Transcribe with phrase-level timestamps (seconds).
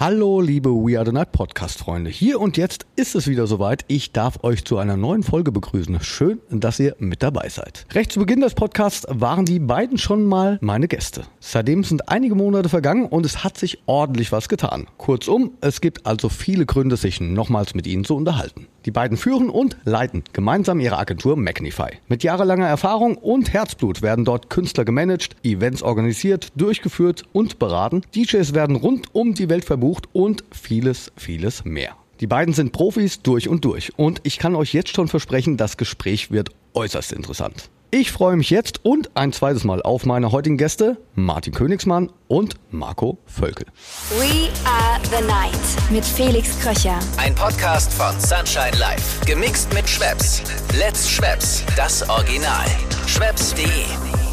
[0.00, 2.08] Hallo, liebe We Are the Night Podcast Freunde.
[2.08, 3.84] Hier und jetzt ist es wieder soweit.
[3.88, 5.98] Ich darf euch zu einer neuen Folge begrüßen.
[6.02, 7.84] Schön, dass ihr mit dabei seid.
[7.90, 11.24] Recht zu Beginn des Podcasts waren die beiden schon mal meine Gäste.
[11.40, 14.86] Seitdem sind einige Monate vergangen und es hat sich ordentlich was getan.
[14.98, 18.68] Kurzum, es gibt also viele Gründe, sich nochmals mit ihnen zu unterhalten.
[18.84, 21.90] Die beiden führen und leiten gemeinsam ihre Agentur Magnify.
[22.08, 28.02] Mit jahrelanger Erfahrung und Herzblut werden dort Künstler gemanagt, Events organisiert, durchgeführt und beraten.
[28.14, 31.96] DJs werden rund um die Welt verbucht und vieles, vieles mehr.
[32.20, 35.76] Die beiden sind Profis durch und durch und ich kann euch jetzt schon versprechen, das
[35.76, 37.70] Gespräch wird äußerst interessant.
[37.90, 42.56] Ich freue mich jetzt und ein zweites Mal auf meine heutigen Gäste, Martin Königsmann und
[42.70, 43.66] Marco Völkel.
[44.18, 46.98] We are the night mit Felix Kröcher.
[47.16, 49.24] Ein Podcast von Sunshine Life.
[49.24, 50.42] Gemixt mit Schwepps.
[50.78, 51.64] Let's Schwepps.
[51.76, 52.66] Das Original.
[53.06, 54.27] Schwepps.de.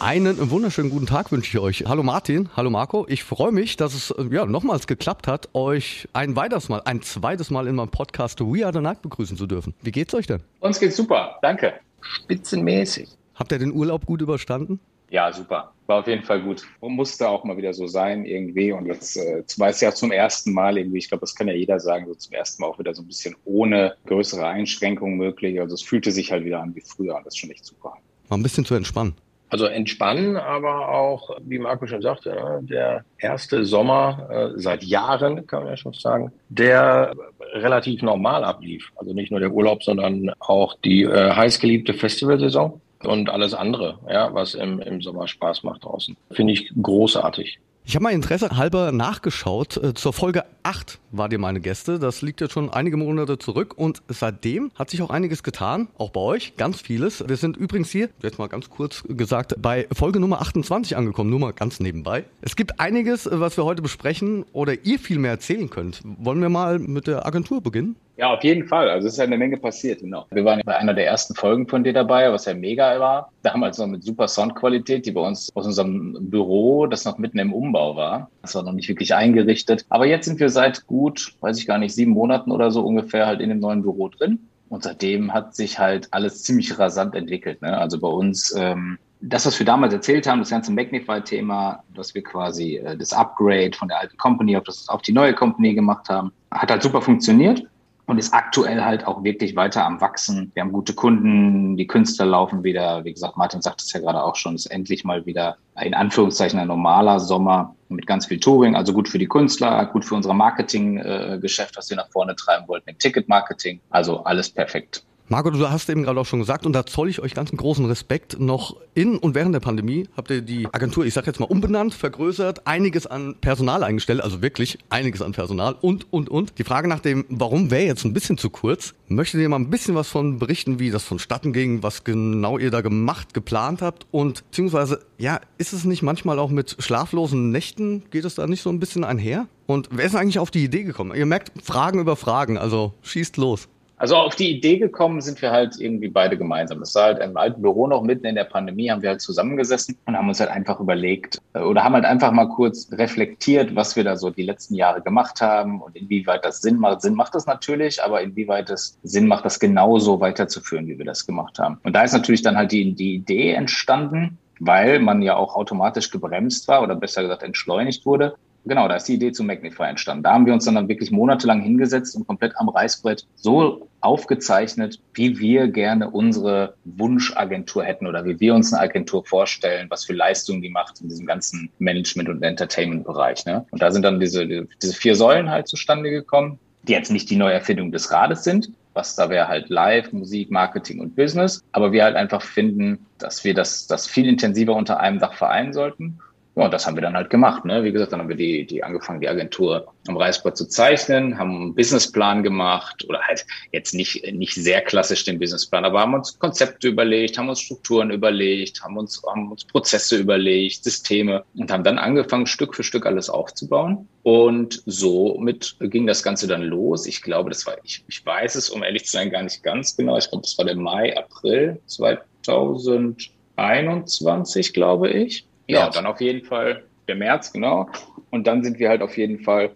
[0.00, 1.84] Einen wunderschönen guten Tag wünsche ich euch.
[1.88, 3.04] Hallo Martin, hallo Marco.
[3.08, 7.02] Ich freue mich, dass es äh, ja, nochmals geklappt hat, euch ein weiteres Mal, ein
[7.02, 9.74] zweites Mal in meinem Podcast We Are the Night begrüßen zu dürfen.
[9.82, 10.40] Wie geht's euch denn?
[10.60, 11.74] Uns geht's super, danke.
[12.00, 13.08] Spitzenmäßig.
[13.34, 14.78] Habt ihr den Urlaub gut überstanden?
[15.10, 15.72] Ja, super.
[15.88, 16.64] War auf jeden Fall gut.
[16.78, 18.70] Und musste auch mal wieder so sein irgendwie.
[18.70, 21.54] Und jetzt äh, war es ja zum ersten Mal irgendwie, ich glaube, das kann ja
[21.54, 25.60] jeder sagen, so zum ersten Mal auch wieder so ein bisschen ohne größere Einschränkungen möglich.
[25.60, 27.94] Also es fühlte sich halt wieder an wie früher und das ist schon echt super.
[28.28, 29.14] Mal ein bisschen zu entspannen.
[29.50, 35.46] Also entspannen, aber auch, wie Marco schon sagte, ne, der erste Sommer äh, seit Jahren,
[35.46, 37.14] kann man ja schon sagen, der
[37.54, 38.92] relativ normal ablief.
[38.96, 44.32] Also nicht nur der Urlaub, sondern auch die äh, heißgeliebte Festivalsaison und alles andere, ja,
[44.34, 46.16] was im, im Sommer Spaß macht draußen.
[46.30, 47.58] Finde ich großartig.
[47.88, 49.78] Ich habe mal Interesse halber nachgeschaut.
[49.78, 51.98] Äh, zur Folge 8 war dir meine Gäste.
[51.98, 55.88] Das liegt jetzt schon einige Monate zurück und seitdem hat sich auch einiges getan.
[55.98, 57.24] Auch bei euch, ganz vieles.
[57.26, 61.40] Wir sind übrigens hier, jetzt mal ganz kurz gesagt, bei Folge Nummer 28 angekommen, nur
[61.40, 62.24] mal ganz nebenbei.
[62.42, 66.02] Es gibt einiges, was wir heute besprechen oder ihr viel mehr erzählen könnt.
[66.04, 67.96] Wollen wir mal mit der Agentur beginnen?
[68.18, 68.90] Ja, auf jeden Fall.
[68.90, 70.26] Also es ist eine Menge passiert, genau.
[70.32, 73.30] Wir waren bei einer der ersten Folgen von dir dabei, was ja mega war.
[73.42, 77.52] Damals noch mit super Soundqualität, die bei uns aus unserem Büro, das noch mitten im
[77.52, 78.28] Umbau war.
[78.42, 79.86] Das war noch nicht wirklich eingerichtet.
[79.88, 80.97] Aber jetzt sind wir seit gut,
[81.40, 84.38] weiß ich gar nicht, sieben Monaten oder so ungefähr halt in dem neuen Büro drin.
[84.68, 87.62] Und seitdem hat sich halt alles ziemlich rasant entwickelt.
[87.62, 87.76] Ne?
[87.76, 92.22] Also bei uns ähm, das, was wir damals erzählt haben, das ganze Magnify-Thema, dass wir
[92.22, 96.08] quasi äh, das Upgrade von der alten Company auf, das, auf die neue Company gemacht
[96.08, 97.64] haben, hat halt super funktioniert
[98.08, 100.50] und ist aktuell halt auch wirklich weiter am Wachsen.
[100.54, 103.04] Wir haben gute Kunden, die Künstler laufen wieder.
[103.04, 106.58] Wie gesagt, Martin sagt es ja gerade auch schon, ist endlich mal wieder in Anführungszeichen
[106.58, 108.76] ein normaler Sommer mit ganz viel Touring.
[108.76, 112.88] Also gut für die Künstler, gut für unser Marketinggeschäft, was wir nach vorne treiben wollten,
[112.88, 113.82] im Ticketmarketing.
[113.90, 115.04] Also alles perfekt.
[115.30, 117.58] Marco, du hast eben gerade auch schon gesagt, und da zoll ich euch ganz einen
[117.58, 118.40] großen Respekt.
[118.40, 121.92] Noch in und während der Pandemie habt ihr die Agentur, ich sag jetzt mal, umbenannt,
[121.92, 126.58] vergrößert, einiges an Personal eingestellt, also wirklich einiges an Personal und, und, und.
[126.58, 128.94] Die Frage nach dem, warum wäre jetzt ein bisschen zu kurz.
[129.08, 132.70] Möchtet ihr mal ein bisschen was von berichten, wie das vonstatten ging, was genau ihr
[132.70, 138.04] da gemacht, geplant habt und beziehungsweise, ja, ist es nicht manchmal auch mit schlaflosen Nächten,
[138.10, 139.46] geht es da nicht so ein bisschen einher?
[139.66, 141.14] Und wer ist eigentlich auf die Idee gekommen?
[141.14, 143.68] Ihr merkt Fragen über Fragen, also schießt los.
[143.98, 146.78] Also auf die Idee gekommen sind wir halt irgendwie beide gemeinsam.
[146.78, 149.98] Das war halt im alten Büro noch mitten in der Pandemie, haben wir halt zusammengesessen
[150.06, 153.96] und haben uns halt einfach überlegt äh, oder haben halt einfach mal kurz reflektiert, was
[153.96, 157.02] wir da so die letzten Jahre gemacht haben und inwieweit das Sinn macht.
[157.02, 161.26] Sinn macht das natürlich, aber inwieweit es Sinn macht, das genauso weiterzuführen, wie wir das
[161.26, 161.80] gemacht haben.
[161.82, 166.10] Und da ist natürlich dann halt die, die Idee entstanden, weil man ja auch automatisch
[166.10, 170.24] gebremst war oder besser gesagt entschleunigt wurde, Genau, da ist die Idee zu Magnify entstanden.
[170.24, 175.38] Da haben wir uns dann wirklich monatelang hingesetzt und komplett am Reißbrett so aufgezeichnet, wie
[175.38, 180.62] wir gerne unsere Wunschagentur hätten oder wie wir uns eine Agentur vorstellen, was für Leistungen
[180.62, 183.46] die macht in diesem ganzen Management- und Entertainment-Bereich.
[183.46, 183.64] Ne?
[183.70, 187.36] Und da sind dann diese, diese vier Säulen halt zustande gekommen, die jetzt nicht die
[187.36, 192.04] Neuerfindung des Rades sind, was da wäre halt Live, Musik, Marketing und Business, aber wir
[192.04, 196.18] halt einfach finden, dass wir das, das viel intensiver unter einem Dach vereinen sollten
[196.58, 197.64] ja, und das haben wir dann halt gemacht.
[197.64, 197.84] Ne?
[197.84, 201.54] Wie gesagt, dann haben wir die, die angefangen, die Agentur am Reißbrett zu zeichnen, haben
[201.54, 206.36] einen Businessplan gemacht oder halt jetzt nicht, nicht sehr klassisch den Businessplan, aber haben uns
[206.36, 211.84] Konzepte überlegt, haben uns Strukturen überlegt, haben uns, haben uns Prozesse überlegt, Systeme und haben
[211.84, 214.08] dann angefangen, Stück für Stück alles aufzubauen.
[214.24, 217.06] Und somit ging das Ganze dann los.
[217.06, 219.96] Ich glaube, das war, ich, ich weiß es, um ehrlich zu sein, gar nicht ganz
[219.96, 220.18] genau.
[220.18, 225.47] Ich glaube, das war der Mai, April 2021, glaube ich.
[225.68, 227.88] Ja, dann auf jeden Fall der März, genau.
[228.30, 229.70] Und dann sind wir halt auf jeden Fall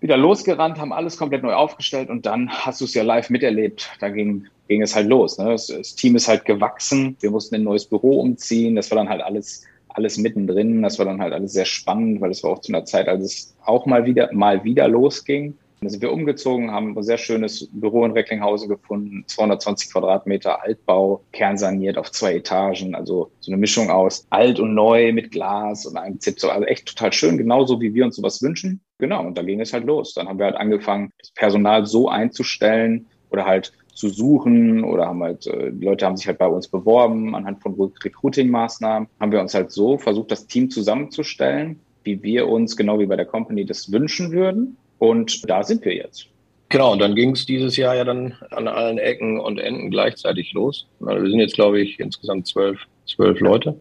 [0.00, 3.90] wieder losgerannt, haben alles komplett neu aufgestellt und dann hast du es ja live miterlebt.
[4.00, 5.38] Da ging, ging es halt los.
[5.38, 5.46] Ne?
[5.46, 7.16] Das, das, Team ist halt gewachsen.
[7.20, 8.76] Wir mussten ein neues Büro umziehen.
[8.76, 10.82] Das war dann halt alles alles mittendrin.
[10.82, 13.24] Das war dann halt alles sehr spannend, weil es war auch zu einer Zeit, als
[13.24, 15.56] es auch mal wieder, mal wieder losging.
[15.80, 21.24] Dann sind wir umgezogen, haben ein sehr schönes Büro in Recklinghausen gefunden, 220 Quadratmeter Altbau,
[21.32, 25.96] kernsaniert auf zwei Etagen, also so eine Mischung aus alt und neu mit Glas und
[25.96, 28.80] einem Zip, also echt total schön, genauso wie wir uns sowas wünschen.
[28.98, 30.14] Genau, und da ging es halt los.
[30.14, 35.22] Dann haben wir halt angefangen, das Personal so einzustellen oder halt zu suchen oder haben
[35.22, 39.40] halt, äh, die Leute haben sich halt bei uns beworben anhand von Recruiting-Maßnahmen, haben wir
[39.40, 43.64] uns halt so versucht, das Team zusammenzustellen, wie wir uns genau wie bei der Company
[43.64, 44.76] das wünschen würden.
[44.98, 46.28] Und da sind wir jetzt.
[46.70, 50.52] Genau, und dann ging es dieses Jahr ja dann an allen Ecken und Enden gleichzeitig
[50.52, 50.86] los.
[51.00, 53.78] Wir sind jetzt, glaube ich, insgesamt zwölf, zwölf Leute.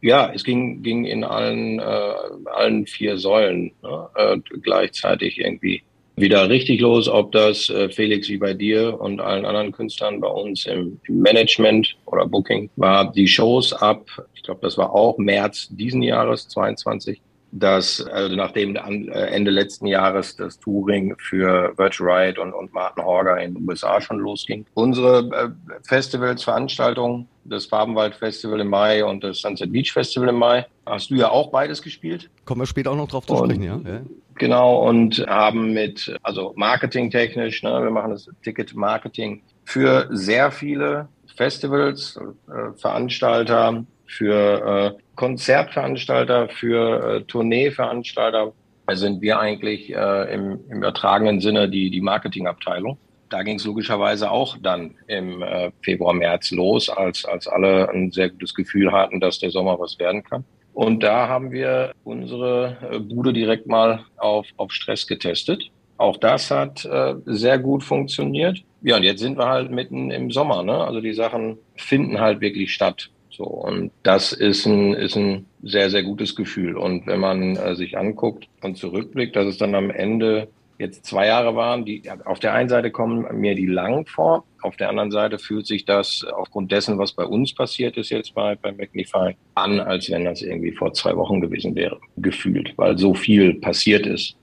[0.00, 2.14] Ja, es ging, ging in allen, äh,
[2.52, 5.82] allen vier Säulen ne, äh, gleichzeitig irgendwie
[6.16, 10.28] wieder richtig los, ob das äh, Felix wie bei dir und allen anderen Künstlern bei
[10.28, 15.18] uns im, im Management oder Booking war, die Shows ab, ich glaube, das war auch
[15.18, 17.20] März diesen Jahres, 22,
[17.56, 23.04] dass also nachdem äh, Ende letzten Jahres das Touring für Virtual Ride und, und Martin
[23.04, 24.66] Horger in den USA schon losging.
[24.74, 25.50] Unsere äh,
[25.84, 31.10] Festivals, Veranstaltungen, das Farbenwald Festival im Mai und das Sunset Beach Festival im Mai, hast
[31.10, 32.28] du ja auch beides gespielt.
[32.44, 33.80] Kommen wir später auch noch drauf zu sprechen, ja.
[33.84, 34.00] ja.
[34.34, 42.18] Genau, und haben mit, also marketingtechnisch, ne, wir machen das Ticket-Marketing für sehr viele Festivals,
[42.48, 43.84] äh, Veranstalter,
[44.16, 48.52] für äh, Konzertveranstalter, für äh, Tourneeveranstalter
[48.92, 52.98] sind wir eigentlich äh, im, im übertragenen Sinne die, die Marketingabteilung.
[53.30, 58.10] Da ging es logischerweise auch dann im äh, Februar, März los, als, als alle ein
[58.12, 60.44] sehr gutes Gefühl hatten, dass der Sommer was werden kann.
[60.74, 65.70] Und da haben wir unsere äh, Bude direkt mal auf, auf Stress getestet.
[65.96, 68.58] Auch das hat äh, sehr gut funktioniert.
[68.82, 70.62] Ja, und jetzt sind wir halt mitten im Sommer.
[70.62, 70.76] Ne?
[70.76, 73.08] Also die Sachen finden halt wirklich statt.
[73.36, 76.76] So, und das ist ein, ist ein sehr, sehr gutes Gefühl.
[76.76, 80.48] Und wenn man äh, sich anguckt und zurückblickt, dass es dann am Ende
[80.78, 84.76] jetzt zwei Jahre waren, die auf der einen Seite kommen mir die lang vor, auf
[84.76, 88.56] der anderen Seite fühlt sich das aufgrund dessen, was bei uns passiert ist jetzt bei,
[88.56, 93.14] bei Magnify, an, als wenn das irgendwie vor zwei Wochen gewesen wäre, gefühlt, weil so
[93.14, 94.36] viel passiert ist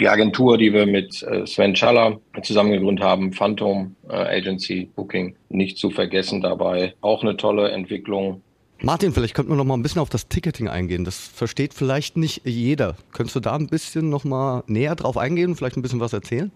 [0.00, 5.36] die Agentur, die wir mit äh, Sven Schaller zusammen gegründet haben, Phantom äh, Agency Booking,
[5.48, 6.94] nicht zu vergessen dabei.
[7.00, 8.42] Auch eine tolle Entwicklung.
[8.80, 11.04] Martin, vielleicht könnten wir noch mal ein bisschen auf das Ticketing eingehen.
[11.04, 12.96] Das versteht vielleicht nicht jeder.
[13.12, 16.50] Könntest du da ein bisschen noch mal näher drauf eingehen, vielleicht ein bisschen was erzählen?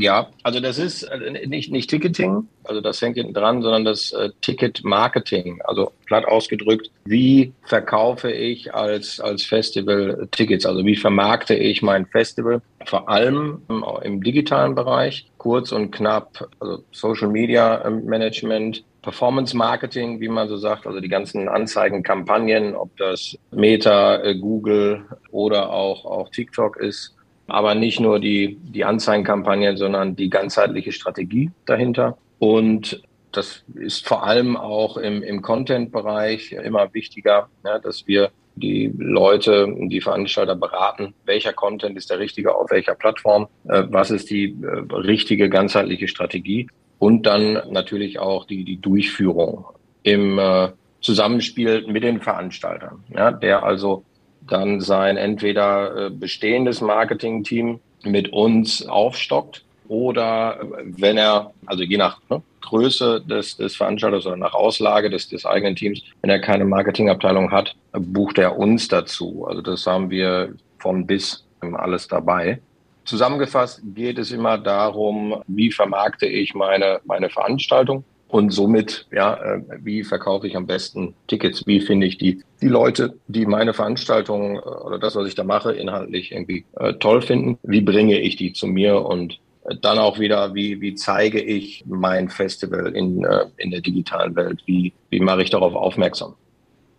[0.00, 4.12] Ja, also das ist äh, nicht, nicht Ticketing, also das hängt hinten dran, sondern das
[4.12, 5.60] äh, Ticket-Marketing.
[5.64, 10.64] Also platt ausgedrückt, wie verkaufe ich als, als Festival Tickets?
[10.64, 12.62] Also wie vermarkte ich mein Festival?
[12.86, 19.54] Vor allem im, im digitalen Bereich, kurz und knapp, also Social Media ähm, Management, Performance
[19.54, 25.70] Marketing, wie man so sagt, also die ganzen Anzeigenkampagnen, ob das Meta, äh, Google oder
[25.70, 27.14] auch, auch TikTok ist
[27.50, 32.16] aber nicht nur die, die Anzeigenkampagnen, sondern die ganzheitliche Strategie dahinter.
[32.38, 33.02] Und
[33.32, 39.72] das ist vor allem auch im, im Content-Bereich immer wichtiger, ja, dass wir die Leute,
[39.78, 44.56] die Veranstalter beraten, welcher Content ist der richtige auf welcher Plattform, äh, was ist die
[44.62, 46.68] äh, richtige ganzheitliche Strategie
[46.98, 49.64] und dann natürlich auch die, die Durchführung
[50.02, 50.68] im äh,
[51.00, 54.04] Zusammenspiel mit den Veranstaltern, ja, der also
[54.50, 61.96] dann sein entweder äh, bestehendes Marketing-Team mit uns aufstockt oder äh, wenn er, also je
[61.96, 66.40] nach ne, Größe des, des Veranstalters oder nach Auslage des, des eigenen Teams, wenn er
[66.40, 69.46] keine Marketingabteilung hat, bucht er uns dazu.
[69.48, 72.60] Also das haben wir von bis alles dabei.
[73.04, 79.62] Zusammengefasst geht es immer darum, wie vermarkte ich meine, meine Veranstaltung und somit, ja, äh,
[79.80, 81.66] wie verkaufe ich am besten Tickets?
[81.66, 85.42] Wie finde ich die, die Leute, die meine Veranstaltung äh, oder das, was ich da
[85.42, 87.58] mache, inhaltlich irgendwie äh, toll finden?
[87.62, 89.04] Wie bringe ich die zu mir?
[89.04, 93.80] Und äh, dann auch wieder, wie, wie zeige ich mein Festival in, äh, in der
[93.80, 94.62] digitalen Welt?
[94.66, 96.34] Wie, wie mache ich darauf aufmerksam?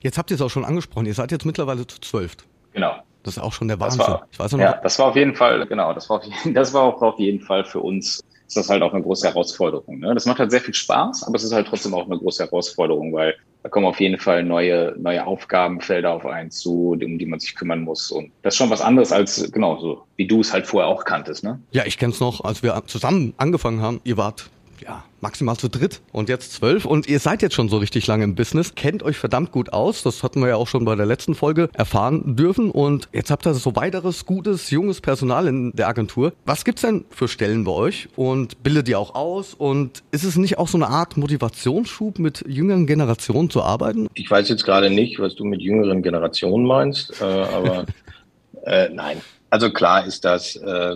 [0.01, 1.05] Jetzt habt ihr es auch schon angesprochen.
[1.05, 2.35] Ihr seid jetzt mittlerweile zu zwölf.
[2.73, 2.95] Genau.
[3.23, 4.01] Das ist auch schon der Wahnsinn.
[4.01, 6.73] War, ich weiß noch ja, das war auf jeden Fall, genau, das war, auf, das
[6.73, 9.99] war auch auf jeden Fall für uns ist das halt auch eine große Herausforderung.
[9.99, 10.13] Ne?
[10.13, 13.13] Das macht halt sehr viel Spaß, aber es ist halt trotzdem auch eine große Herausforderung,
[13.13, 17.39] weil da kommen auf jeden Fall neue, neue Aufgabenfelder auf einen zu, um die man
[17.39, 18.11] sich kümmern muss.
[18.11, 21.05] Und das ist schon was anderes als, genau, so wie du es halt vorher auch
[21.05, 21.45] kanntest.
[21.45, 21.61] Ne?
[21.71, 24.01] Ja, ich kenne es noch, als wir zusammen angefangen haben.
[24.03, 24.49] Ihr wart
[24.83, 28.23] ja, maximal zu dritt und jetzt zwölf und ihr seid jetzt schon so richtig lange
[28.23, 31.05] im Business, kennt euch verdammt gut aus, das hatten wir ja auch schon bei der
[31.05, 35.87] letzten Folge erfahren dürfen und jetzt habt ihr so weiteres gutes, junges Personal in der
[35.87, 36.33] Agentur.
[36.45, 40.37] Was gibt's denn für Stellen bei euch und bildet ihr auch aus und ist es
[40.37, 44.07] nicht auch so eine Art Motivationsschub mit jüngeren Generationen zu arbeiten?
[44.13, 47.85] Ich weiß jetzt gerade nicht, was du mit jüngeren Generationen meinst, äh, aber
[48.65, 49.21] äh, nein.
[49.49, 50.95] Also klar ist das äh,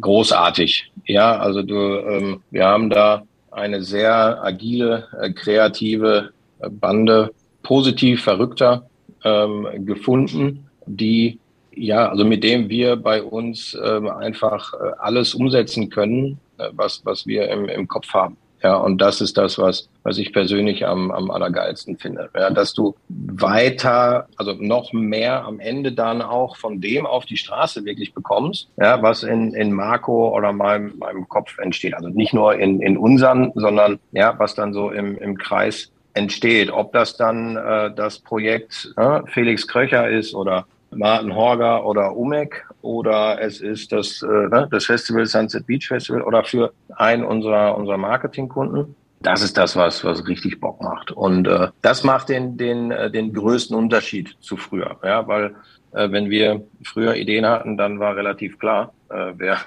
[0.00, 0.90] großartig.
[1.06, 6.30] Ja, also du, ähm, wir haben da eine sehr agile, äh, kreative
[6.70, 7.30] Bande
[7.62, 8.86] positiv Verrückter
[9.24, 11.38] ähm, gefunden, die
[11.76, 17.04] ja, also mit dem wir bei uns ähm, einfach äh, alles umsetzen können, äh, was,
[17.04, 18.36] was wir im, im Kopf haben.
[18.64, 22.30] Ja, und das ist das, was, was ich persönlich am, am allergeilsten finde.
[22.34, 27.36] Ja, dass du weiter, also noch mehr am Ende dann auch von dem auf die
[27.36, 31.92] Straße wirklich bekommst, ja, was in, in Marco oder meinem, meinem Kopf entsteht.
[31.92, 36.70] Also nicht nur in, in unseren, sondern ja, was dann so im, im Kreis entsteht.
[36.70, 42.64] Ob das dann äh, das Projekt äh, Felix Kröcher ist oder Martin Horger oder Umek
[42.84, 47.76] oder es ist das, äh, ne, das Festival Sunset Beach Festival oder für einen unserer,
[47.76, 48.94] unserer Marketingkunden.
[49.20, 51.10] Das ist das, was, was richtig Bock macht.
[51.10, 54.98] Und äh, das macht den, den, äh, den größten Unterschied zu früher.
[55.02, 55.54] Ja, weil
[55.92, 59.58] äh, wenn wir früher Ideen hatten, dann war relativ klar, äh, wer,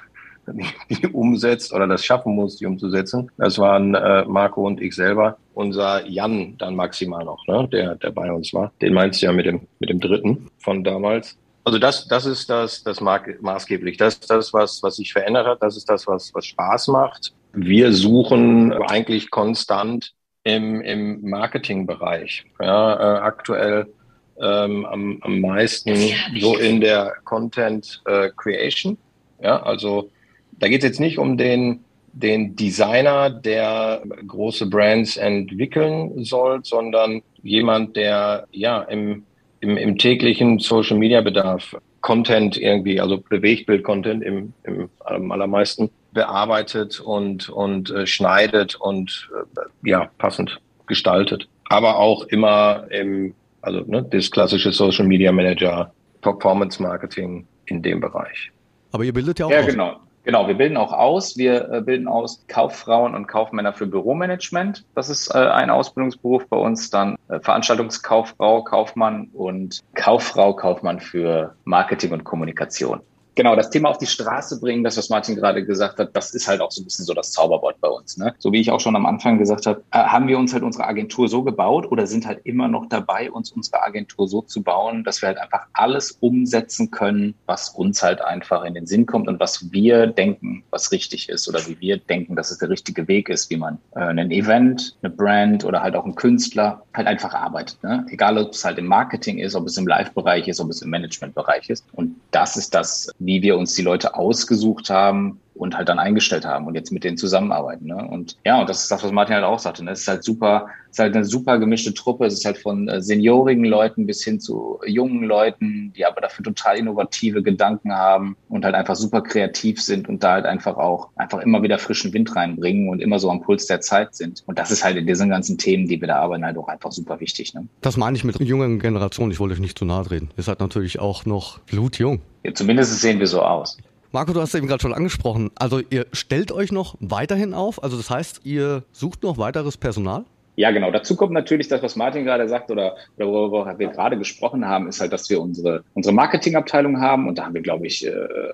[0.90, 3.32] die umsetzt oder das schaffen muss, die umzusetzen.
[3.38, 5.38] Das waren äh, Marco und ich selber.
[5.56, 8.72] Unser Jan dann maximal noch, ne, der, der bei uns war.
[8.80, 11.36] Den meinst du ja mit dem, mit dem dritten von damals.
[11.68, 13.98] Also das, das ist das, das maßgeblich.
[13.98, 15.62] Das ist das, was, was sich verändert hat.
[15.62, 17.34] Das ist das, was, was Spaß macht.
[17.52, 20.14] Wir suchen eigentlich konstant
[20.46, 22.46] im, im Marketingbereich.
[22.62, 23.94] Ja, äh, aktuell
[24.42, 25.94] ähm, am, am meisten
[26.40, 28.98] so in der Content äh, Creation.
[29.44, 30.10] Ja, also
[30.54, 31.84] da geht es jetzt nicht um den,
[32.14, 39.27] den Designer, der große Brands entwickeln soll, sondern jemand, der ja im,
[39.60, 44.90] im, im täglichen Social Media Bedarf Content irgendwie, also Bewegtbild-Content im, im
[45.32, 51.48] allermeisten bearbeitet und, und äh, schneidet und äh, ja, passend gestaltet.
[51.70, 58.00] Aber auch immer im, also ne, das klassische Social Media Manager, Performance Marketing in dem
[58.00, 58.52] Bereich.
[58.92, 59.52] Aber ihr bildet ja auch.
[59.52, 59.98] Ja, genau.
[60.28, 61.38] Genau, wir bilden auch aus.
[61.38, 64.84] Wir äh, bilden aus Kauffrauen und Kaufmänner für Büromanagement.
[64.94, 66.90] Das ist äh, ein Ausbildungsberuf bei uns.
[66.90, 73.00] Dann äh, Veranstaltungskauffrau, Kaufmann und Kauffrau, Kaufmann für Marketing und Kommunikation.
[73.38, 76.48] Genau, das Thema auf die Straße bringen, das, was Martin gerade gesagt hat, das ist
[76.48, 78.18] halt auch so ein bisschen so das Zauberwort bei uns.
[78.18, 78.34] Ne?
[78.40, 80.88] So wie ich auch schon am Anfang gesagt habe, äh, haben wir uns halt unsere
[80.88, 85.04] Agentur so gebaut oder sind halt immer noch dabei, uns unsere Agentur so zu bauen,
[85.04, 89.28] dass wir halt einfach alles umsetzen können, was uns halt einfach in den Sinn kommt
[89.28, 93.08] und was wir denken, was richtig ist oder wie wir denken, dass es der richtige
[93.08, 97.06] Weg ist, wie man äh, ein Event, eine Brand oder halt auch ein Künstler halt
[97.06, 97.84] einfach arbeitet.
[97.84, 98.04] Ne?
[98.10, 100.90] Egal, ob es halt im Marketing ist, ob es im Live-Bereich ist, ob es im
[100.90, 101.86] Management-Bereich ist.
[101.94, 106.46] Und das ist das, wie wir uns die Leute ausgesucht haben und halt dann eingestellt
[106.46, 107.86] haben und jetzt mit denen zusammenarbeiten.
[107.86, 107.96] Ne?
[107.96, 109.84] Und ja, und das ist das, was Martin halt auch sagte.
[109.84, 109.92] Ne?
[109.92, 112.26] Es ist halt super, es ist halt eine super gemischte Truppe.
[112.26, 116.44] Es ist halt von äh, seniorigen Leuten bis hin zu jungen Leuten, die aber dafür
[116.44, 121.10] total innovative Gedanken haben und halt einfach super kreativ sind und da halt einfach auch
[121.16, 124.44] einfach immer wieder frischen Wind reinbringen und immer so am Puls der Zeit sind.
[124.46, 126.92] Und das ist halt in diesen ganzen Themen, die wir da arbeiten, halt auch einfach
[126.92, 127.54] super wichtig.
[127.54, 127.68] Ne?
[127.82, 129.32] Das meine ich mit jungen Generationen.
[129.32, 130.30] Ich wollte euch nicht zu nahe treten.
[130.38, 132.22] Ihr seid natürlich auch noch blutjung.
[132.44, 133.78] Ja, zumindest sehen wir so aus.
[134.12, 135.52] Marco, du hast eben gerade schon angesprochen.
[135.56, 137.84] Also ihr stellt euch noch weiterhin auf.
[137.84, 140.24] Also das heißt, ihr sucht noch weiteres Personal?
[140.56, 140.90] Ja, genau.
[140.92, 144.88] Dazu kommt natürlich das, was Martin gerade sagt oder, oder worüber wir gerade gesprochen haben,
[144.88, 147.28] ist halt, dass wir unsere, unsere Marketingabteilung haben.
[147.28, 148.12] Und da haben wir, glaube ich, äh,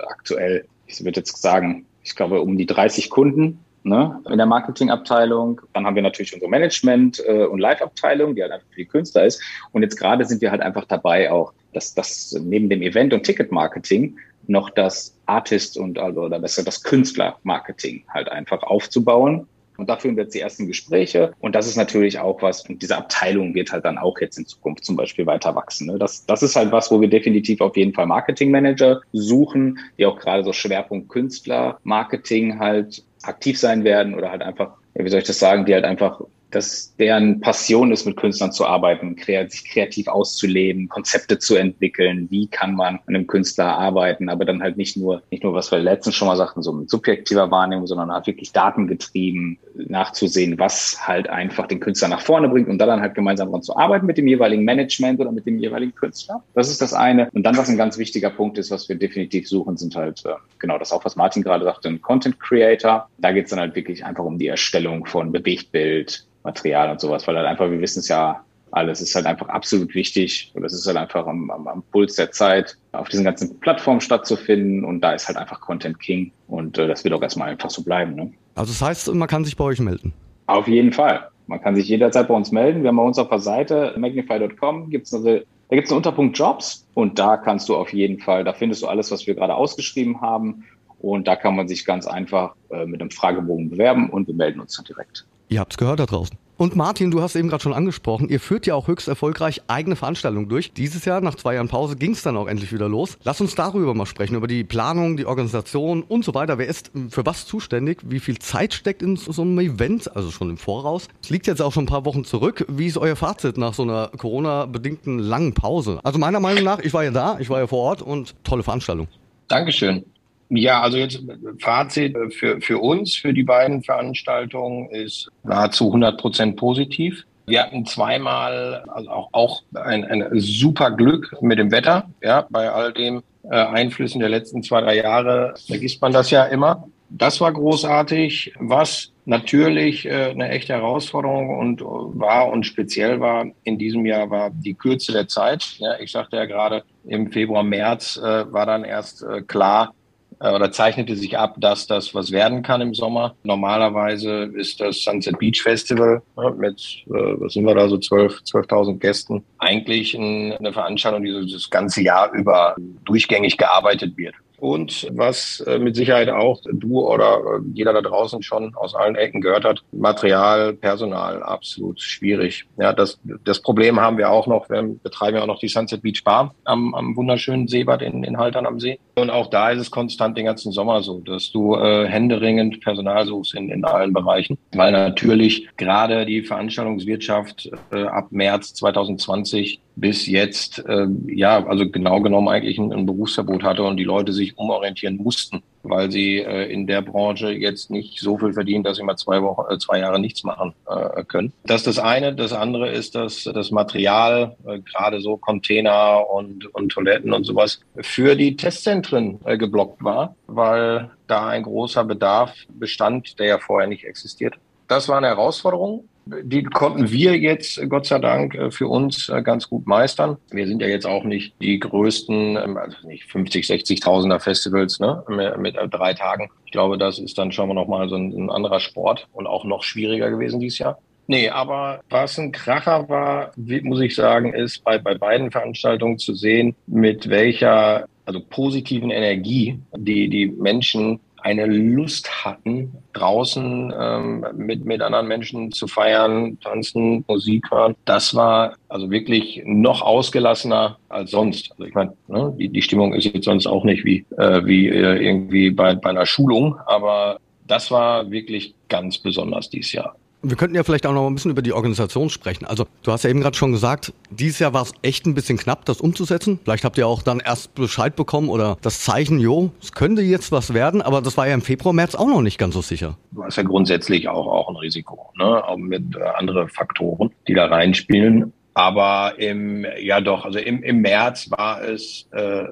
[0.09, 5.61] aktuell, ich würde jetzt sagen, ich glaube, um die 30 Kunden ne, in der Marketingabteilung.
[5.73, 9.25] Dann haben wir natürlich unsere Management- äh, und Live-Abteilung, die halt einfach für die Künstler
[9.25, 9.41] ist.
[9.71, 13.23] Und jetzt gerade sind wir halt einfach dabei, auch dass das neben dem Event- und
[13.23, 14.17] Ticket-Marketing
[14.47, 19.47] noch das Artist und also oder besser das Künstler-Marketing halt einfach aufzubauen.
[19.77, 21.33] Und da führen wir jetzt die ersten Gespräche.
[21.39, 24.45] Und das ist natürlich auch was, und diese Abteilung wird halt dann auch jetzt in
[24.45, 25.87] Zukunft zum Beispiel weiter wachsen.
[25.87, 25.97] Ne?
[25.97, 30.19] Das, das ist halt was, wo wir definitiv auf jeden Fall Marketingmanager suchen, die auch
[30.19, 35.27] gerade so Schwerpunkt Künstler, Marketing halt aktiv sein werden oder halt einfach, wie soll ich
[35.27, 36.21] das sagen, die halt einfach
[36.55, 42.27] dass deren Passion ist, mit Künstlern zu arbeiten, sich kreativ auszuleben, Konzepte zu entwickeln.
[42.29, 44.29] Wie kann man an einem Künstler arbeiten?
[44.29, 46.89] Aber dann halt nicht nur, nicht nur, was wir letztens schon mal sagten, so mit
[46.89, 49.57] subjektiver Wahrnehmung, sondern halt wirklich datengetrieben.
[49.75, 53.63] nachzusehen, was halt einfach den Künstler nach vorne bringt und da dann halt gemeinsam dran
[53.63, 56.43] zu arbeiten mit dem jeweiligen Management oder mit dem jeweiligen Künstler.
[56.53, 57.29] Das ist das eine.
[57.33, 60.33] Und dann, was ein ganz wichtiger Punkt ist, was wir definitiv suchen, sind halt, äh,
[60.59, 63.09] genau das auch, was Martin gerade sagte, ein Content Creator.
[63.17, 67.27] Da geht es dann halt wirklich einfach um die Erstellung von Bewegtbild, Material und sowas,
[67.27, 70.73] weil halt einfach, wir wissen es ja alles ist halt einfach absolut wichtig und es
[70.73, 75.01] ist halt einfach am, am, am, Puls der Zeit, auf diesen ganzen Plattformen stattzufinden und
[75.01, 78.15] da ist halt einfach Content King und äh, das wird auch erstmal einfach so bleiben.
[78.15, 78.31] Ne?
[78.55, 80.11] Also das heißt, man kann sich bei euch melden?
[80.47, 81.29] Auf jeden Fall.
[81.45, 82.81] Man kann sich jederzeit bei uns melden.
[82.81, 86.37] Wir haben bei uns auf der Seite magnify.com gibt's eine, da gibt es einen Unterpunkt
[86.37, 89.53] Jobs und da kannst du auf jeden Fall, da findest du alles, was wir gerade
[89.53, 90.63] ausgeschrieben haben
[90.99, 94.61] und da kann man sich ganz einfach äh, mit einem Fragebogen bewerben und wir melden
[94.61, 95.25] uns dann direkt.
[95.53, 96.35] Ihr habt es gehört da draußen.
[96.57, 99.95] Und Martin, du hast eben gerade schon angesprochen, ihr führt ja auch höchst erfolgreich eigene
[99.95, 100.73] Veranstaltungen durch.
[100.73, 103.19] Dieses Jahr, nach zwei Jahren Pause, ging es dann auch endlich wieder los.
[103.23, 106.57] Lass uns darüber mal sprechen, über die Planung, die Organisation und so weiter.
[106.57, 107.99] Wer ist für was zuständig?
[108.03, 111.07] Wie viel Zeit steckt in so einem Event, also schon im Voraus?
[111.21, 112.65] Es liegt jetzt auch schon ein paar Wochen zurück.
[112.67, 115.99] Wie ist euer Fazit nach so einer Corona-bedingten langen Pause?
[116.03, 118.63] Also meiner Meinung nach, ich war ja da, ich war ja vor Ort und tolle
[118.63, 119.07] Veranstaltung.
[119.49, 120.03] Dankeschön.
[120.49, 121.21] Ja, also jetzt
[121.59, 127.23] Fazit für, für uns, für die beiden Veranstaltungen ist nahezu 100 Prozent positiv.
[127.45, 132.09] Wir hatten zweimal also auch, auch ein, ein super Glück mit dem Wetter.
[132.21, 136.45] Ja, bei all den äh, Einflüssen der letzten zwei, drei Jahre vergisst man das ja
[136.45, 136.87] immer.
[137.09, 138.53] Das war großartig.
[138.59, 144.49] Was natürlich äh, eine echte Herausforderung und war und speziell war in diesem Jahr war
[144.49, 145.75] die Kürze der Zeit.
[145.77, 150.02] Ja, ich sagte ja gerade, im Februar, März äh, war dann erst äh, klar, äh,
[150.51, 153.35] oder zeichnete sich ab, dass das was werden kann im Sommer.
[153.43, 156.21] Normalerweise ist das Sunset Beach Festival
[156.57, 161.69] mit, äh, was sind wir da, so 12, 12.000 Gästen, eigentlich eine Veranstaltung, die das
[161.69, 164.35] ganze Jahr über durchgängig gearbeitet wird.
[164.63, 169.17] Und was äh, mit Sicherheit auch du oder äh, jeder da draußen schon aus allen
[169.17, 172.65] Ecken gehört hat, Material, Personal, absolut schwierig.
[172.77, 174.69] Ja, das, das Problem haben wir auch noch.
[174.69, 178.37] Wir betreiben ja auch noch die Sunset Beach Bar am, am wunderschönen Seebad in, in
[178.37, 178.99] Haltern am See.
[179.15, 183.25] Und auch da ist es konstant den ganzen Sommer so, dass du äh, händeringend Personal
[183.25, 190.25] suchst in, in allen Bereichen, weil natürlich gerade die Veranstaltungswirtschaft äh, ab März 2020 bis
[190.25, 194.57] jetzt, äh, ja, also genau genommen eigentlich ein, ein, Berufsverbot hatte und die Leute sich
[194.57, 199.03] umorientieren mussten, weil sie äh, in der Branche jetzt nicht so viel verdienen, dass sie
[199.03, 201.53] mal zwei Wochen, äh, zwei Jahre nichts machen äh, können.
[201.65, 202.33] Das ist das eine.
[202.33, 207.79] Das andere ist, dass das Material, äh, gerade so Container und, und Toiletten und sowas,
[208.01, 213.87] für die Testzentren äh, geblockt war, weil da ein großer Bedarf bestand, der ja vorher
[213.87, 214.55] nicht existiert.
[214.87, 219.41] Das war eine Herausforderung die konnten wir jetzt, Gott sei Dank, äh, für uns äh,
[219.41, 220.37] ganz gut meistern.
[220.51, 225.23] Wir sind ja jetzt auch nicht die größten, ähm, also nicht 50, 60.000er Festivals ne,
[225.57, 226.49] mit äh, drei Tagen.
[226.65, 229.65] Ich glaube, das ist dann schon mal nochmal so ein, ein anderer Sport und auch
[229.65, 230.99] noch schwieriger gewesen dieses Jahr.
[231.27, 236.33] Nee, aber was ein Kracher war, muss ich sagen, ist bei, bei beiden Veranstaltungen zu
[236.33, 244.85] sehen, mit welcher also positiven Energie die, die Menschen eine Lust hatten, draußen ähm, mit,
[244.85, 247.95] mit anderen Menschen zu feiern, tanzen, Musik hören.
[248.05, 251.71] Das war also wirklich noch ausgelassener als sonst.
[251.71, 254.87] Also ich meine, ne, die, die Stimmung ist jetzt sonst auch nicht wie, äh, wie
[254.87, 260.15] äh, irgendwie bei, bei einer Schulung, aber das war wirklich ganz besonders dieses Jahr.
[260.45, 262.65] Wir könnten ja vielleicht auch noch ein bisschen über die Organisation sprechen.
[262.65, 265.57] Also du hast ja eben gerade schon gesagt, dieses Jahr war es echt ein bisschen
[265.57, 266.59] knapp, das umzusetzen.
[266.65, 270.51] Vielleicht habt ihr auch dann erst Bescheid bekommen oder das Zeichen, jo, es könnte jetzt
[270.51, 273.17] was werden, aber das war ja im Februar, März auch noch nicht ganz so sicher.
[273.31, 275.65] Du hast ja grundsätzlich auch, auch ein Risiko, ne?
[275.65, 278.51] auch mit äh, anderen Faktoren, die da reinspielen.
[278.73, 282.63] Aber im, ja doch, also im, im März war es äh,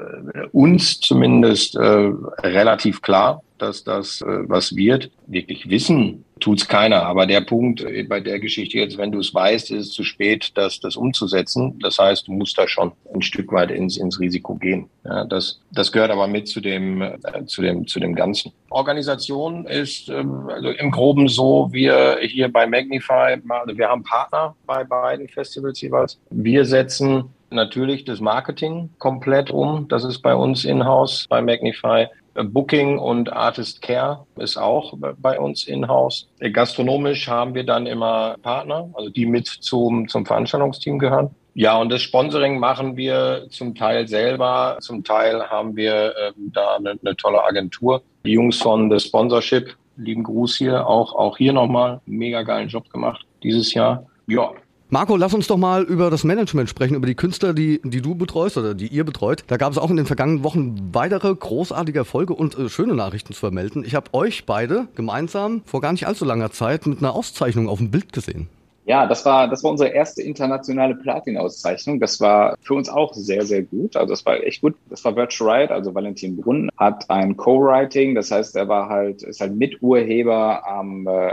[0.52, 2.12] uns zumindest äh,
[2.44, 5.10] relativ klar, dass das äh, was wird.
[5.28, 7.04] Wirklich wissen tut's keiner.
[7.04, 10.04] Aber der Punkt äh, bei der Geschichte jetzt, wenn du es weißt, ist es zu
[10.04, 11.80] spät, das, das umzusetzen.
[11.80, 14.90] Das heißt, du musst da schon ein Stück weit ins, ins Risiko gehen.
[15.06, 18.52] Ja, das, das gehört aber mit zu dem, äh, zu dem, zu dem Ganzen.
[18.70, 24.56] Organisation ist ähm, also im Groben so, wir hier bei Magnify, also wir haben Partner
[24.66, 26.20] bei beiden Festivals jeweils.
[26.30, 29.88] Wir setzen natürlich das Marketing komplett um.
[29.88, 32.08] Das ist bei uns in-house bei Magnify.
[32.34, 36.30] Booking und Artist Care ist auch bei uns in-house.
[36.40, 41.36] Gastronomisch haben wir dann immer Partner, also die mit zum, zum Veranstaltungsteam gehören.
[41.54, 44.78] Ja, und das Sponsoring machen wir zum Teil selber.
[44.80, 48.02] Zum Teil haben wir äh, da eine, eine tolle Agentur.
[48.24, 52.90] Die Jungs von The Sponsorship, lieben Gruß hier, auch, auch hier nochmal, mega geilen Job
[52.90, 54.06] gemacht dieses Jahr.
[54.28, 54.52] Ja,
[54.94, 58.14] Marco, lass uns doch mal über das Management sprechen, über die Künstler, die, die du
[58.14, 59.46] betreust oder die ihr betreut.
[59.48, 63.32] Da gab es auch in den vergangenen Wochen weitere großartige Erfolge und äh, schöne Nachrichten
[63.32, 63.86] zu vermelden.
[63.86, 67.78] Ich habe euch beide gemeinsam vor gar nicht allzu langer Zeit mit einer Auszeichnung auf
[67.78, 68.50] dem Bild gesehen.
[68.84, 72.02] Ja, das war, das war unsere erste internationale Platin-Auszeichnung.
[72.02, 73.96] Das war für uns auch sehr, sehr gut.
[73.96, 74.76] Also das war echt gut.
[74.90, 78.14] Das war Virtual Riot, also Valentin Brunn hat ein Co-Writing.
[78.14, 81.32] Das heißt, er war halt, ist halt Miturheber am äh,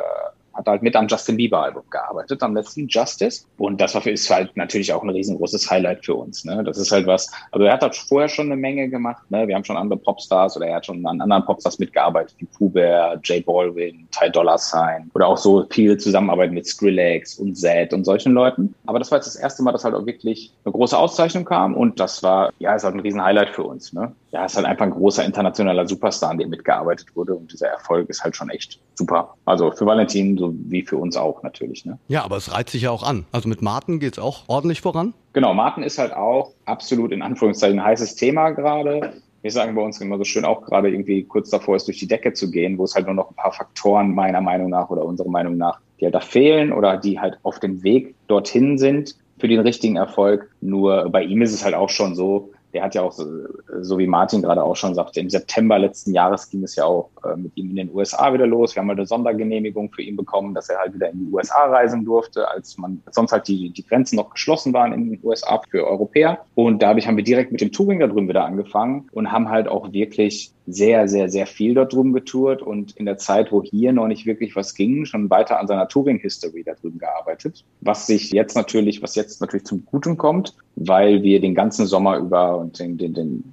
[0.59, 3.45] hat halt mit am Justin Bieber Album gearbeitet, am letzten Justice.
[3.57, 6.45] Und das ist halt natürlich auch ein riesengroßes Highlight für uns.
[6.45, 6.63] Ne?
[6.65, 9.23] Das ist halt was, also er hat halt vorher schon eine Menge gemacht.
[9.31, 9.47] Ne?
[9.47, 12.69] Wir haben schon andere Popstars oder er hat schon an anderen Popstars mitgearbeitet, wie Pooh
[12.69, 17.95] Bear, Jay Baldwin, Ty Dolla Sign oder auch so viel Zusammenarbeit mit Skrillex und Zed
[17.95, 18.75] und solchen Leuten.
[18.87, 21.75] Aber das war jetzt das erste Mal, dass halt auch wirklich eine große Auszeichnung kam
[21.75, 23.93] und das war, ja, ist halt ein riesen Highlight für uns.
[23.93, 24.13] Ne?
[24.33, 28.11] Ja, ist halt einfach ein großer internationaler Superstar, an dem mitgearbeitet wurde und dieser Erfolg
[28.11, 29.35] ist halt schon echt super.
[29.45, 31.85] Also für Valentin so wie für uns auch natürlich.
[31.85, 31.99] Ne?
[32.09, 33.25] Ja, aber es reizt sich ja auch an.
[33.33, 35.15] Also mit Martin geht es auch ordentlich voran.
[35.33, 39.15] Genau, Martin ist halt auch absolut in Anführungszeichen ein heißes Thema gerade.
[39.43, 42.09] Wir sagen bei uns immer so schön auch gerade irgendwie kurz davor ist, durch die
[42.09, 45.05] Decke zu gehen, wo es halt nur noch ein paar Faktoren meiner Meinung nach oder
[45.05, 49.17] unserer Meinung nach, die halt da fehlen oder die halt auf dem Weg dorthin sind
[49.39, 50.51] für den richtigen Erfolg.
[50.61, 54.07] Nur bei ihm ist es halt auch schon so, der hat ja auch, so wie
[54.07, 57.57] Martin gerade auch schon sagte, im September letzten Jahres ging es ja auch äh, mit
[57.57, 58.75] ihm in den USA wieder los.
[58.75, 61.67] Wir haben halt eine Sondergenehmigung für ihn bekommen, dass er halt wieder in die USA
[61.67, 65.61] reisen durfte, als man sonst halt die, die Grenzen noch geschlossen waren in den USA
[65.71, 66.45] für Europäer.
[66.55, 69.69] Und dadurch haben wir direkt mit dem Touring da drüben wieder angefangen und haben halt
[69.69, 73.93] auch wirklich sehr, sehr, sehr viel dort drüben getourt und in der Zeit, wo hier
[73.93, 77.65] noch nicht wirklich was ging, schon weiter an seiner Touring-History da drüben gearbeitet.
[77.81, 82.19] Was sich jetzt natürlich, was jetzt natürlich zum Guten kommt, weil wir den ganzen Sommer
[82.19, 83.45] über und den, den, den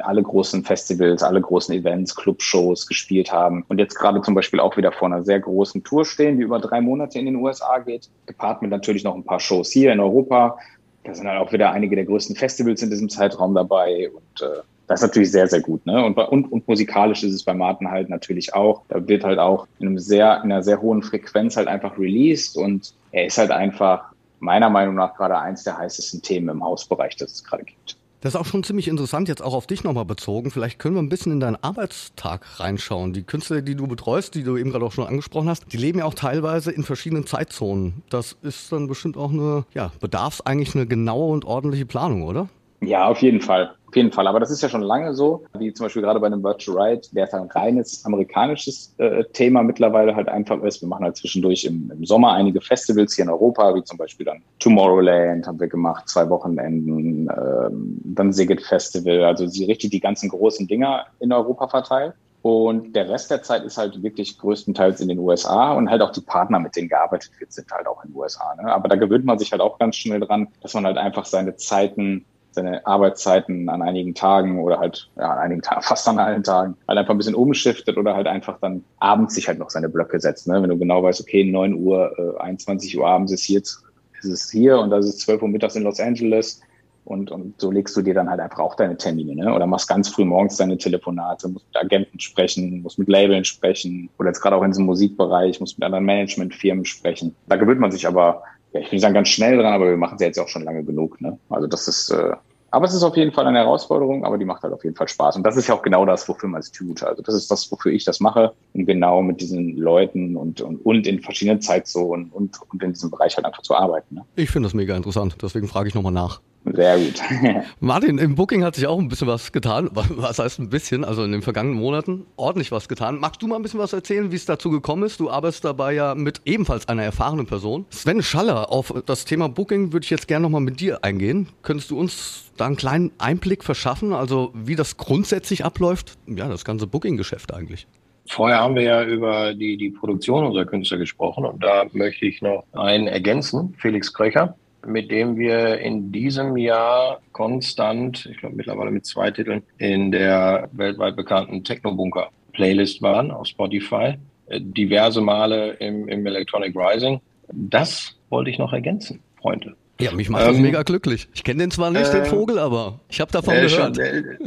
[0.00, 4.76] alle großen Festivals, alle großen Events, Clubshows gespielt haben und jetzt gerade zum Beispiel auch
[4.76, 8.08] wieder vor einer sehr großen Tour stehen, die über drei Monate in den USA geht,
[8.24, 10.58] gepaart mit natürlich noch ein paar Shows hier in Europa.
[11.04, 14.62] Da sind halt auch wieder einige der größten Festivals in diesem Zeitraum dabei und äh,
[14.92, 15.84] das ist natürlich sehr, sehr gut.
[15.86, 16.04] Ne?
[16.04, 18.82] Und, und, und musikalisch ist es bei Martin halt natürlich auch.
[18.88, 22.56] Da wird halt auch in, einem sehr, in einer sehr hohen Frequenz halt einfach released
[22.56, 27.16] und er ist halt einfach meiner Meinung nach gerade eins der heißesten Themen im Hausbereich,
[27.16, 27.96] das es gerade gibt.
[28.20, 30.50] Das ist auch schon ziemlich interessant, jetzt auch auf dich nochmal bezogen.
[30.50, 33.12] Vielleicht können wir ein bisschen in deinen Arbeitstag reinschauen.
[33.12, 35.98] Die Künstler, die du betreust, die du eben gerade auch schon angesprochen hast, die leben
[35.98, 38.02] ja auch teilweise in verschiedenen Zeitzonen.
[38.10, 42.22] Das ist dann bestimmt auch eine, ja, bedarf es eigentlich eine genaue und ordentliche Planung,
[42.22, 42.48] oder?
[42.82, 43.74] Ja, auf jeden Fall.
[43.86, 44.26] Auf jeden Fall.
[44.26, 47.02] Aber das ist ja schon lange so, wie zum Beispiel gerade bei einem Virtual Ride,
[47.12, 50.80] der ein reines amerikanisches äh, Thema mittlerweile halt einfach ist.
[50.80, 54.26] Wir machen halt zwischendurch im, im, Sommer einige Festivals hier in Europa, wie zum Beispiel
[54.26, 60.00] dann Tomorrowland haben wir gemacht, zwei Wochenenden, ähm, dann Sigit Festival, also sie richtig die
[60.00, 62.14] ganzen großen Dinger in Europa verteilt.
[62.40, 66.10] Und der Rest der Zeit ist halt wirklich größtenteils in den USA und halt auch
[66.10, 68.56] die Partner, mit denen gearbeitet wird, sind halt auch in den USA.
[68.56, 68.72] Ne?
[68.72, 71.54] Aber da gewöhnt man sich halt auch ganz schnell dran, dass man halt einfach seine
[71.56, 76.42] Zeiten seine Arbeitszeiten an einigen Tagen oder halt ja, an einigen Tagen, fast an allen
[76.42, 79.88] Tagen, halt einfach ein bisschen umschiftet oder halt einfach dann abends sich halt noch seine
[79.88, 80.46] Blöcke setzt.
[80.46, 80.62] Ne?
[80.62, 83.82] Wenn du genau weißt, okay, 9 Uhr, äh, 21 Uhr abends ist jetzt
[84.24, 86.60] ist es hier und das ist 12 Uhr mittags in Los Angeles.
[87.04, 89.52] Und, und so legst du dir dann halt einfach auch deine Termine, ne?
[89.52, 94.08] Oder machst ganz früh morgens deine Telefonate, musst mit Agenten sprechen, musst mit Labeln sprechen,
[94.20, 97.34] oder jetzt gerade auch in diesem Musikbereich, musst mit anderen Managementfirmen sprechen.
[97.48, 100.16] Da gewöhnt man sich aber ja, ich will sagen ganz schnell dran, aber wir machen
[100.16, 101.20] es ja jetzt auch schon lange genug.
[101.20, 101.38] Ne?
[101.48, 102.32] Also das ist, äh,
[102.70, 105.06] aber es ist auf jeden Fall eine Herausforderung, aber die macht halt auf jeden Fall
[105.06, 105.36] Spaß.
[105.36, 107.02] Und das ist ja auch genau das, wofür man es tut.
[107.02, 108.54] Also das ist das, wofür ich das mache.
[108.72, 113.10] Und genau mit diesen Leuten und, und, und in verschiedenen Zeitzonen und, und in diesem
[113.10, 114.14] Bereich halt einfach zu arbeiten.
[114.14, 114.24] Ne?
[114.36, 116.40] Ich finde das mega interessant, deswegen frage ich nochmal nach.
[116.64, 117.20] Sehr gut.
[117.80, 119.90] Martin, im Booking hat sich auch ein bisschen was getan.
[119.94, 121.04] Was heißt ein bisschen?
[121.04, 123.18] Also in den vergangenen Monaten ordentlich was getan.
[123.18, 125.18] Magst du mal ein bisschen was erzählen, wie es dazu gekommen ist?
[125.20, 127.86] Du arbeitest dabei ja mit ebenfalls einer erfahrenen Person.
[127.90, 131.48] Sven Schaller, auf das Thema Booking würde ich jetzt gerne nochmal mit dir eingehen.
[131.62, 134.12] Könntest du uns da einen kleinen Einblick verschaffen?
[134.12, 136.16] Also wie das grundsätzlich abläuft?
[136.26, 137.86] Ja, das ganze Booking-Geschäft eigentlich.
[138.28, 142.40] Vorher haben wir ja über die, die Produktion unserer Künstler gesprochen und da möchte ich
[142.40, 148.90] noch einen ergänzen, Felix Kröcher mit dem wir in diesem Jahr konstant, ich glaube mittlerweile
[148.90, 154.14] mit zwei Titeln, in der weltweit bekannten Techno-Bunker Playlist waren auf Spotify,
[154.46, 157.20] äh, diverse Male im, im Electronic Rising.
[157.48, 159.74] Das wollte ich noch ergänzen, Freunde.
[160.00, 161.28] Ja, mich macht das ähm, mega glücklich.
[161.34, 163.96] Ich kenne den zwar nicht, äh, den Vogel, aber ich habe davon der gehört.
[163.96, 164.04] Schon,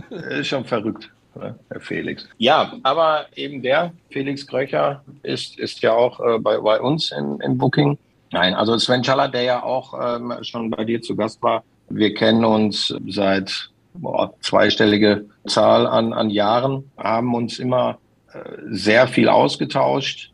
[0.10, 2.28] der ist schon verrückt, ne, Herr Felix.
[2.38, 7.40] Ja, aber eben der, Felix Kröcher, ist, ist ja auch äh, bei, bei uns in,
[7.42, 7.98] in Booking
[8.32, 12.14] Nein, also Sven Schaller, der ja auch ähm, schon bei dir zu Gast war, wir
[12.14, 18.00] kennen uns seit boah, zweistellige Zahl an, an Jahren, haben uns immer
[18.34, 20.32] äh, sehr viel ausgetauscht,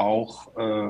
[0.00, 0.88] auch äh,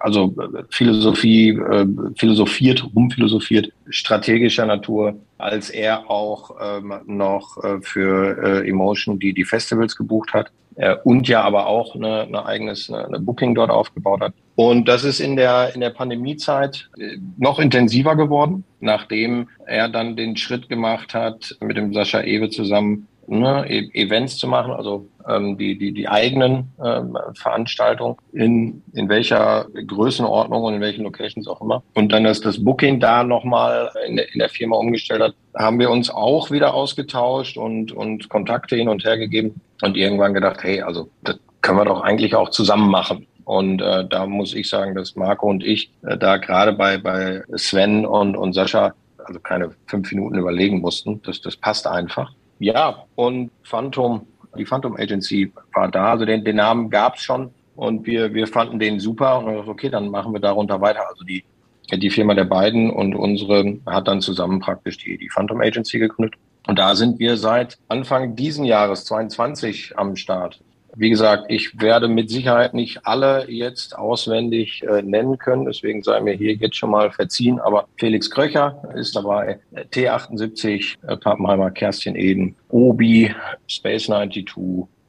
[0.00, 0.34] also
[0.70, 1.86] Philosophie, äh,
[2.16, 9.44] philosophiert, rumphilosophiert, strategischer Natur, als er auch ähm, noch äh, für äh, Emotion die, die
[9.44, 13.70] Festivals gebucht hat äh, und ja aber auch eine, eine eigenes eine, eine Booking dort
[13.70, 14.34] aufgebaut hat.
[14.54, 20.16] Und das ist in der, in der Pandemiezeit äh, noch intensiver geworden, nachdem er dann
[20.16, 25.08] den Schritt gemacht hat, mit dem Sascha Ewe zusammen ne, e Events zu machen, also
[25.28, 31.46] ähm, die, die, die eigenen ähm, Veranstaltungen in, in welcher Größenordnung und in welchen Locations
[31.48, 31.82] auch immer.
[31.94, 35.78] Und dann, dass das Booking da nochmal in, der, in der Firma umgestellt hat, haben
[35.78, 40.62] wir uns auch wieder ausgetauscht und, und Kontakte hin und her gegeben und irgendwann gedacht,
[40.62, 43.26] hey, also das können wir doch eigentlich auch zusammen machen.
[43.44, 47.42] Und äh, da muss ich sagen, dass Marco und ich äh, da gerade bei, bei
[47.56, 51.20] Sven und, und Sascha also keine fünf Minuten überlegen mussten.
[51.22, 52.32] Das, das passt einfach.
[52.58, 54.26] Ja, und Phantom,
[54.56, 56.12] die Phantom Agency war da.
[56.12, 59.68] Also den, den Namen gab es schon und wir, wir fanden den super und dachten,
[59.68, 61.08] okay, dann machen wir darunter weiter.
[61.08, 61.44] Also die,
[61.92, 66.38] die Firma der beiden und unsere hat dann zusammen praktisch die, die Phantom Agency gegründet.
[66.66, 70.60] Und da sind wir seit Anfang diesen Jahres 22 am Start.
[70.94, 76.20] Wie gesagt, ich werde mit Sicherheit nicht alle jetzt auswendig äh, nennen können, deswegen sei
[76.20, 77.58] mir hier jetzt schon mal verziehen.
[77.60, 83.34] Aber Felix Kröcher ist dabei, T78, äh, Pappenheimer, Kerstin Eden, Obi,
[83.68, 84.46] Space 92,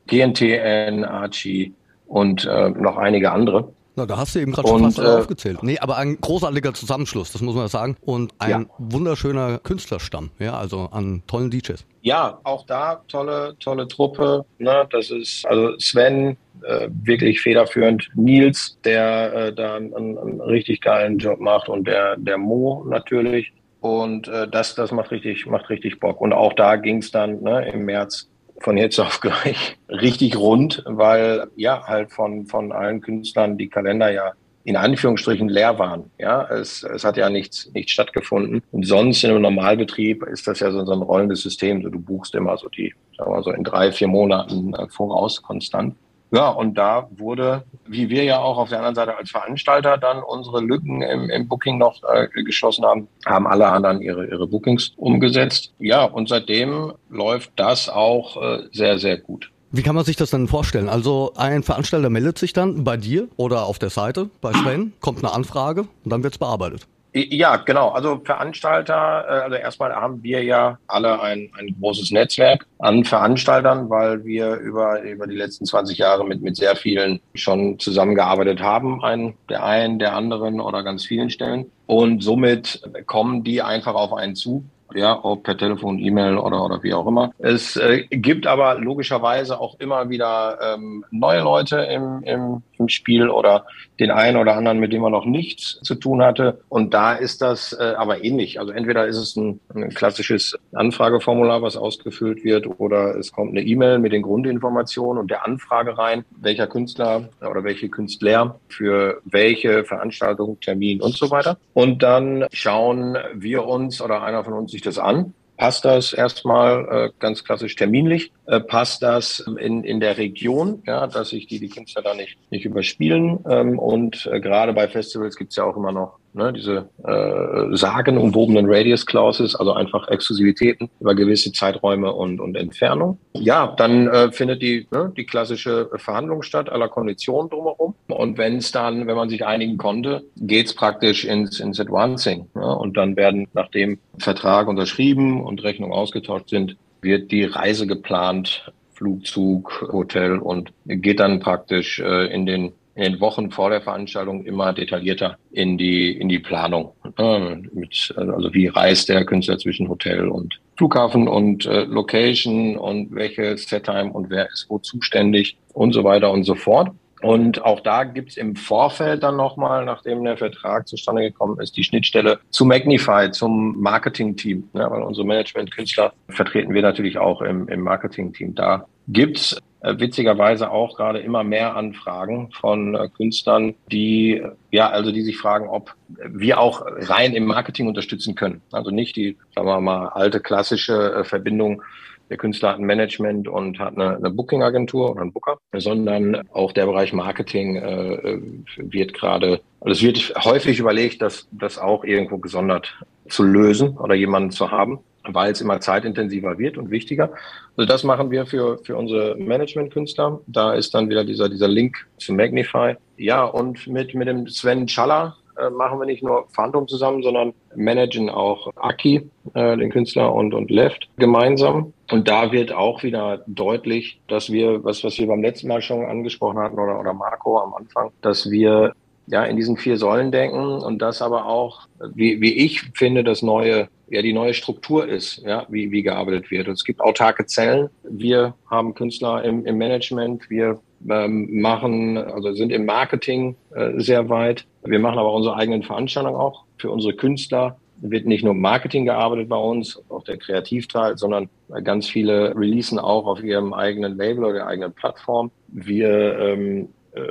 [0.08, 1.74] GNTN, Archie
[2.08, 3.72] und äh, noch einige andere.
[3.95, 5.62] Na, da hast du eben gerade schon fast äh, aufgezählt.
[5.62, 7.95] Nee, aber ein großartiger Zusammenschluss, das muss man sagen.
[8.01, 8.65] Und ein ja.
[8.79, 11.86] wunderschöner Künstlerstamm, ja, also an tollen DJs.
[12.01, 14.45] Ja, auch da tolle, tolle Truppe.
[14.58, 14.88] Ne?
[14.91, 18.10] Das ist also Sven, äh, wirklich federführend.
[18.15, 23.53] Nils, der äh, da einen, einen, richtig geilen Job macht und der, der Mo natürlich.
[23.79, 26.21] Und äh, das, das macht richtig, macht richtig Bock.
[26.21, 28.29] Und auch da ging es dann ne, im März
[28.63, 34.12] von jetzt auf gleich richtig rund, weil ja halt von, von allen Künstlern die Kalender
[34.12, 34.32] ja
[34.65, 36.10] in Anführungsstrichen leer waren.
[36.17, 38.63] Ja, es, es hat ja nichts, nichts stattgefunden.
[38.71, 41.84] Und sonst in einem Normalbetrieb ist das ja so, ein rollendes System.
[41.84, 44.88] So, du buchst immer so die, sagen wir mal so in drei, vier Monaten äh,
[44.88, 45.95] voraus konstant.
[46.34, 50.24] Ja, und da wurde, wie wir ja auch auf der anderen Seite als Veranstalter dann
[50.24, 54.93] unsere Lücken im, im Booking noch äh, geschlossen haben, haben alle anderen ihre, ihre Bookings
[54.98, 55.74] umgesetzt.
[55.78, 59.52] Ja, und seitdem läuft das auch äh, sehr, sehr gut.
[59.69, 60.89] Wie kann man sich das denn vorstellen?
[60.89, 65.24] Also ein Veranstalter meldet sich dann bei dir oder auf der Seite bei Sven, kommt
[65.24, 66.88] eine Anfrage und dann wird es bearbeitet.
[67.15, 67.89] Ja, genau.
[67.89, 73.89] Also Veranstalter, äh, also erstmal haben wir ja alle ein, ein großes Netzwerk an Veranstaltern,
[73.89, 79.04] weil wir über, über die letzten 20 Jahre mit, mit sehr vielen schon zusammengearbeitet haben,
[79.04, 81.67] an der einen, der anderen oder ganz vielen Stellen.
[81.86, 84.63] Und somit kommen die einfach auf einen zu
[84.95, 87.34] ja, ob per Telefon, E-Mail oder, oder wie auch immer.
[87.39, 93.29] Es äh, gibt aber logischerweise auch immer wieder ähm, neue Leute im, im, im Spiel
[93.29, 93.65] oder
[93.99, 96.62] den einen oder anderen, mit dem man noch nichts zu tun hatte.
[96.69, 98.60] Und da ist das äh, aber ähnlich.
[98.60, 103.62] Also entweder ist es ein, ein klassisches Anfrageformular, was ausgefüllt wird, oder es kommt eine
[103.62, 109.84] E-Mail mit den Grundinformationen und der Anfrage rein, welcher Künstler oder welche Künstler für welche
[109.84, 111.58] Veranstaltung, Termin und so weiter.
[111.73, 116.88] Und dann schauen wir uns oder einer von uns sich das an Passt das erstmal
[116.89, 118.32] äh, ganz klassisch terminlich?
[118.45, 122.38] Äh, passt das in, in der Region, ja, dass sich die, die Künstler da nicht,
[122.51, 123.39] nicht überspielen?
[123.49, 128.65] Ähm, und äh, gerade bei Festivals gibt's ja auch immer noch ne, diese äh, sagenumwobenen
[128.67, 133.17] Radius Clauses, also einfach Exklusivitäten über gewisse Zeiträume und, und Entfernung.
[133.34, 137.95] Ja, dann äh, findet die, ne, die klassische Verhandlung statt, aller Konditionen drumherum.
[138.08, 142.47] Und wenn es dann, wenn man sich einigen konnte, geht's praktisch ins, ins Advancing.
[142.56, 148.71] Ja, und dann werden, nachdem Vertrag unterschrieben und Rechnung ausgetauscht sind, wird die Reise geplant,
[148.93, 154.45] Flugzug, Hotel und geht dann praktisch äh, in den in den Wochen vor der Veranstaltung
[154.45, 156.93] immer detaillierter in die, in die Planung.
[157.15, 164.11] Also wie reist der Künstler zwischen Hotel und Flughafen und äh, Location und welche Settime
[164.11, 166.91] und wer ist wo zuständig und so weiter und so fort.
[167.23, 171.83] Und auch da gibt's im Vorfeld dann nochmal, nachdem der Vertrag zustande gekommen ist, die
[171.83, 174.69] Schnittstelle zu Magnify, zum Marketing-Team.
[174.73, 178.55] Ja, weil unsere Management-Künstler vertreten wir natürlich auch im, im Marketing-Team.
[178.55, 185.13] Da gibt's äh, witzigerweise auch gerade immer mehr Anfragen von äh, Künstlern, die ja, also
[185.13, 188.62] die sich fragen, ob wir auch rein im Marketing unterstützen können.
[188.71, 191.83] Also nicht die, sagen wir mal, alte klassische äh, Verbindung
[192.29, 196.71] der Künstler hat ein Management und hat eine, eine Booking-Agentur oder einen Booker, sondern auch
[196.71, 198.39] der Bereich Marketing äh,
[198.77, 202.97] wird gerade, also es wird häufig überlegt, dass das auch irgendwo gesondert
[203.29, 204.99] zu lösen oder jemanden zu haben.
[205.25, 207.31] weil es immer zeitintensiver wird und wichtiger.
[207.77, 210.41] Also das machen wir für, für unsere Management-Künstler.
[210.47, 212.95] Da ist dann wieder dieser, dieser Link zu Magnify.
[213.15, 217.53] Ja, und mit, mit dem Sven Schaller äh, machen wir nicht nur Phantom zusammen, sondern
[217.75, 221.93] managen auch Aki, äh, den Künstler, und, und Left gemeinsam.
[222.11, 226.05] Und da wird auch wieder deutlich, dass wir, was, was wir beim letzten Mal schon
[226.05, 228.93] angesprochen hatten oder, oder Marco am Anfang, dass wir
[229.27, 233.41] ja, in diesen vier Säulen denken und das aber auch, wie, wie ich finde, das
[233.41, 236.67] neue, ja, die neue Struktur ist, ja, wie, wie gearbeitet wird.
[236.67, 237.89] Und es gibt autarke Zellen.
[238.03, 240.49] Wir haben Künstler im, im Management.
[240.49, 244.65] Wir ähm, machen, also sind im Marketing äh, sehr weit.
[244.83, 249.47] Wir machen aber unsere eigenen Veranstaltungen auch für unsere Künstler wird nicht nur Marketing gearbeitet
[249.47, 251.49] bei uns, auch der Kreativteil, sondern
[251.83, 255.51] ganz viele releasen auch auf ihrem eigenen Label oder der eigenen Plattform.
[255.69, 257.21] Wir ähm, äh,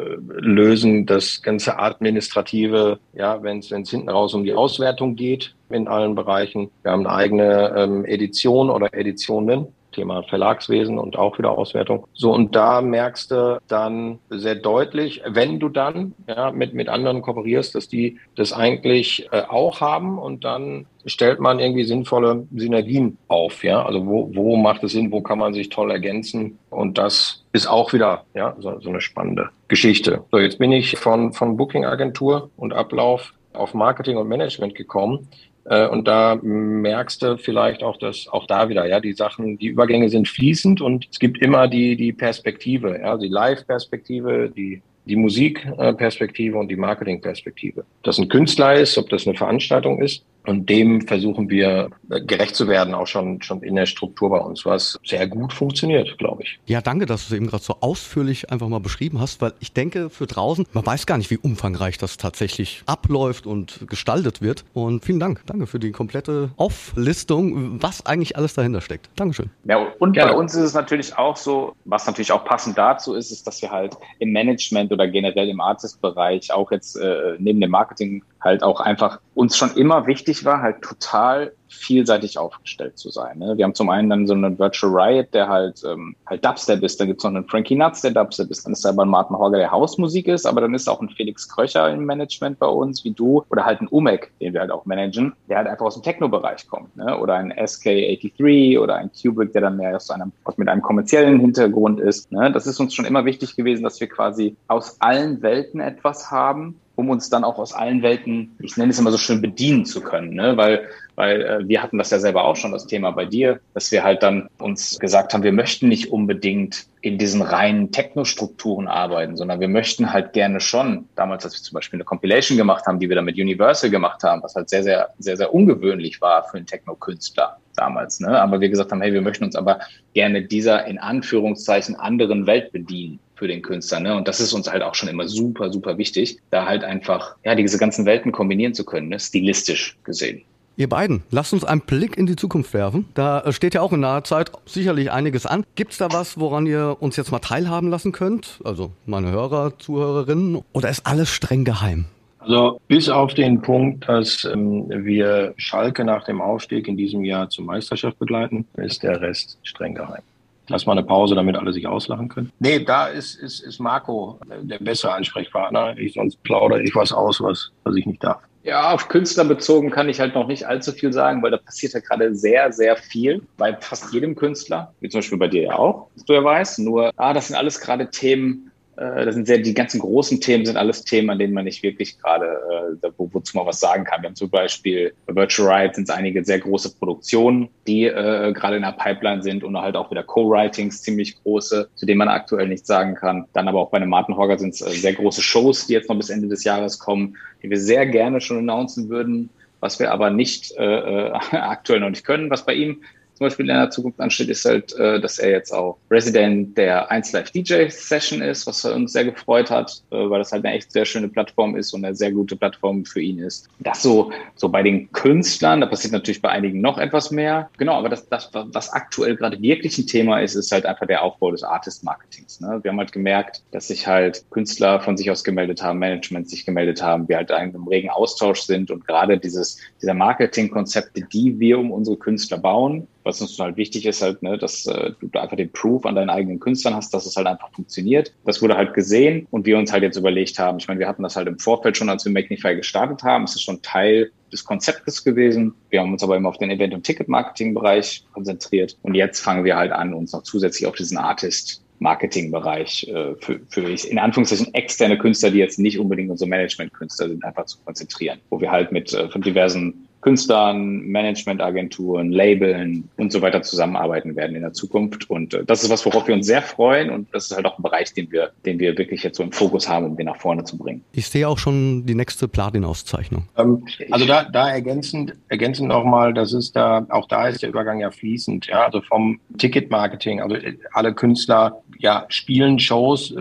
[0.41, 6.15] lösen das ganze administrative, ja, wenn es hinten raus um die Auswertung geht in allen
[6.15, 6.71] Bereichen.
[6.83, 9.67] Wir haben eine eigene ähm, Edition oder Editionen.
[9.93, 12.07] Thema Verlagswesen und auch wieder Auswertung.
[12.15, 17.23] So, und da merkst du dann sehr deutlich, wenn du dann ja, mit, mit anderen
[17.23, 23.19] kooperierst, dass die das eigentlich äh, auch haben und dann stellt man irgendwie sinnvolle Synergien
[23.29, 23.65] auf.
[23.65, 26.59] Ja, also wo, wo macht es Sinn, wo kann man sich toll ergänzen?
[26.71, 30.25] Und das ist auch wieder ja so, so eine spannende Geschichte.
[30.31, 35.29] So, jetzt bin ich von, von Booking Agentur und Ablauf auf Marketing und Management gekommen.
[35.65, 39.69] Äh, und da merkst du vielleicht auch, dass auch da wieder, ja, die Sachen, die
[39.69, 45.17] Übergänge sind fließend und es gibt immer die, die Perspektive, ja, die Live-Perspektive, die die
[45.17, 47.85] Musikperspektive und die Marketingperspektive.
[48.03, 50.25] Das ein Künstler ist, ob das eine Veranstaltung ist.
[50.47, 54.65] Und dem versuchen wir gerecht zu werden, auch schon, schon in der Struktur bei uns,
[54.65, 56.59] was sehr gut funktioniert, glaube ich.
[56.67, 59.73] Ja, danke, dass du es eben gerade so ausführlich einfach mal beschrieben hast, weil ich
[59.73, 64.65] denke, für draußen, man weiß gar nicht, wie umfangreich das tatsächlich abläuft und gestaltet wird.
[64.75, 65.43] Und vielen Dank.
[65.47, 69.11] Danke für die komplette Auflistung, was eigentlich alles dahinter steckt.
[69.17, 69.51] Dankeschön.
[69.65, 73.31] Ja, und bei uns ist es natürlich auch so, was natürlich auch passend dazu ist,
[73.31, 77.71] ist, dass wir halt im Management oder generell im Artist-Bereich auch jetzt äh, neben dem
[77.71, 83.39] Marketing halt auch einfach uns schon immer wichtig war, halt total vielseitig aufgestellt zu sein.
[83.39, 83.57] Ne?
[83.57, 87.01] Wir haben zum einen dann so einen Virtual Riot, der halt ähm, halt Dubstep ist,
[87.01, 89.37] dann gibt's noch einen Frankie Nuts, der Dubstep ist, dann ist da aber ein Martin
[89.37, 93.05] Horger, der Hausmusik ist, aber dann ist auch ein Felix Kröcher im Management bei uns,
[93.05, 95.95] wie du, oder halt ein Umek, den wir halt auch managen, der halt einfach aus
[95.95, 97.19] dem Techno-Bereich kommt, ne?
[97.19, 101.41] oder ein SK83 oder ein Kubrick, der dann mehr aus einem, aus mit einem kommerziellen
[101.41, 102.31] Hintergrund ist.
[102.31, 102.53] Ne?
[102.53, 106.79] Das ist uns schon immer wichtig gewesen, dass wir quasi aus allen Welten etwas haben,
[106.95, 110.03] um uns dann auch aus allen Welten, ich nenne es immer so schön, bedienen zu
[110.03, 110.35] können.
[110.35, 110.57] Ne?
[110.57, 113.91] Weil, weil äh, wir hatten das ja selber auch schon, das Thema bei dir, dass
[113.93, 119.37] wir halt dann uns gesagt haben, wir möchten nicht unbedingt in diesen reinen Techno-Strukturen arbeiten,
[119.37, 123.01] sondern wir möchten halt gerne schon, damals, als wir zum Beispiel eine Compilation gemacht haben,
[123.01, 126.45] die wir dann mit Universal gemacht haben, was halt sehr, sehr, sehr, sehr ungewöhnlich war
[126.45, 128.21] für einen Techno-Künstler damals.
[128.21, 128.41] Ne?
[128.41, 129.81] Aber wir gesagt haben, hey, wir möchten uns aber
[130.13, 133.99] gerne dieser in Anführungszeichen anderen Welt bedienen für den Künstler.
[133.99, 134.15] Ne?
[134.15, 137.57] Und das ist uns halt auch schon immer super, super wichtig, da halt einfach ja
[137.57, 139.19] diese ganzen Welten kombinieren zu können, ne?
[139.19, 140.43] stilistisch gesehen.
[140.77, 143.07] Ihr beiden, lasst uns einen Blick in die Zukunft werfen.
[143.15, 145.65] Da steht ja auch in naher Zeit sicherlich einiges an.
[145.75, 148.61] Gibt es da was, woran ihr uns jetzt mal teilhaben lassen könnt?
[148.63, 150.63] Also meine Hörer, Zuhörerinnen?
[150.73, 152.05] Oder ist alles streng geheim?
[152.39, 157.51] Also bis auf den Punkt, dass ähm, wir Schalke nach dem Aufstieg in diesem Jahr
[157.51, 160.23] zur Meisterschaft begleiten, ist der Rest streng geheim.
[160.69, 162.53] Lass mal eine Pause, damit alle sich auslachen können.
[162.59, 165.97] Nee, da ist, ist, ist Marco der bessere Ansprechpartner.
[165.99, 168.41] Ich, sonst plaudere ich was aus, was, was ich nicht darf.
[168.65, 171.95] Ja, auf Künstler bezogen kann ich halt noch nicht allzu viel sagen, weil da passiert
[171.95, 175.79] ja gerade sehr, sehr viel bei fast jedem Künstler, wie zum Beispiel bei dir ja
[175.79, 176.79] auch, was du ja weißt.
[176.79, 180.67] Nur, ah, das sind alles gerade Themen, äh, das sind sehr, die ganzen großen Themen
[180.67, 184.05] sind alles Themen, an denen man nicht wirklich gerade, äh, wo, wozu man was sagen
[184.05, 184.23] kann.
[184.23, 188.53] Wir haben zum Beispiel bei Virtual Ride sind es einige sehr große Produktionen, die äh,
[188.53, 192.29] gerade in der Pipeline sind und halt auch wieder Co-Writings ziemlich große, zu denen man
[192.29, 193.47] aktuell nichts sagen kann.
[193.55, 196.09] Dann aber auch bei einem Martin Horger sind es äh, sehr große Shows, die jetzt
[196.09, 199.49] noch bis Ende des Jahres kommen, die wir sehr gerne schon announcen würden,
[199.81, 203.03] was wir aber nicht äh, äh aktuell noch nicht können, was bei ihm
[203.35, 207.11] zum Beispiel in der Zukunft ansteht, ist halt, äh, dass er jetzt auch Resident der
[207.11, 210.75] 1 Live DJ Session ist, was uns sehr gefreut hat, äh, weil das halt eine
[210.77, 213.69] echt sehr schöne Plattform ist und eine sehr gute Plattform für ihn ist.
[213.81, 217.71] Das so, so bei den Künstlern, da passiert natürlich bei einigen noch etwas mehr.
[217.79, 221.23] Genau, aber das, das was aktuell gerade wirklich ein Thema ist, ist halt einfach der
[221.23, 222.61] Aufbau des Artist-Marketings.
[222.61, 222.81] Ne?
[222.83, 226.65] Wir haben halt gemerkt, dass sich halt Künstler von sich aus gemeldet haben, Management sich
[226.65, 231.59] gemeldet haben, wir halt in einem regen Austausch sind und gerade dieses, dieser Marketingkonzepte, die
[231.59, 235.39] wir um unsere Künstler bauen, was uns halt wichtig ist, halt, ne, dass äh, du
[235.39, 238.33] einfach den Proof an deinen eigenen Künstlern hast, dass es halt einfach funktioniert.
[238.45, 241.23] Das wurde halt gesehen und wir uns halt jetzt überlegt haben, ich meine, wir hatten
[241.23, 244.65] das halt im Vorfeld schon, als wir Magnify gestartet haben, es ist schon Teil des
[244.65, 245.75] Konzeptes gewesen.
[245.89, 248.99] Wir haben uns aber immer auf den Event- und Ticket-Marketing-Bereich konzentriert.
[249.03, 253.61] Und jetzt fangen wir halt an, uns noch zusätzlich auf diesen Artist Marketingbereich äh, für,
[253.69, 258.41] für in Anführungszeichen externe Künstler, die jetzt nicht unbedingt unsere Management-Künstler sind, einfach zu konzentrieren,
[258.51, 264.55] wo wir halt mit äh, von diversen Künstlern, Managementagenturen, Labeln und so weiter zusammenarbeiten werden
[264.57, 265.29] in der Zukunft.
[265.29, 267.11] Und äh, das ist was, worauf wir uns sehr freuen.
[267.11, 269.53] Und das ist halt auch ein Bereich, den wir, den wir wirklich jetzt so im
[269.53, 271.03] Fokus haben, um den nach vorne zu bringen.
[271.13, 273.49] Ich sehe auch schon die nächste Platin-Auszeichnung.
[273.59, 277.99] Ähm, also da, da ergänzend, ergänzend nochmal, das ist da, auch da ist der Übergang
[277.99, 278.69] ja fließend.
[278.69, 280.57] Ja, also vom Ticketmarketing, also
[280.93, 283.41] alle Künstler ja spielen Shows, äh,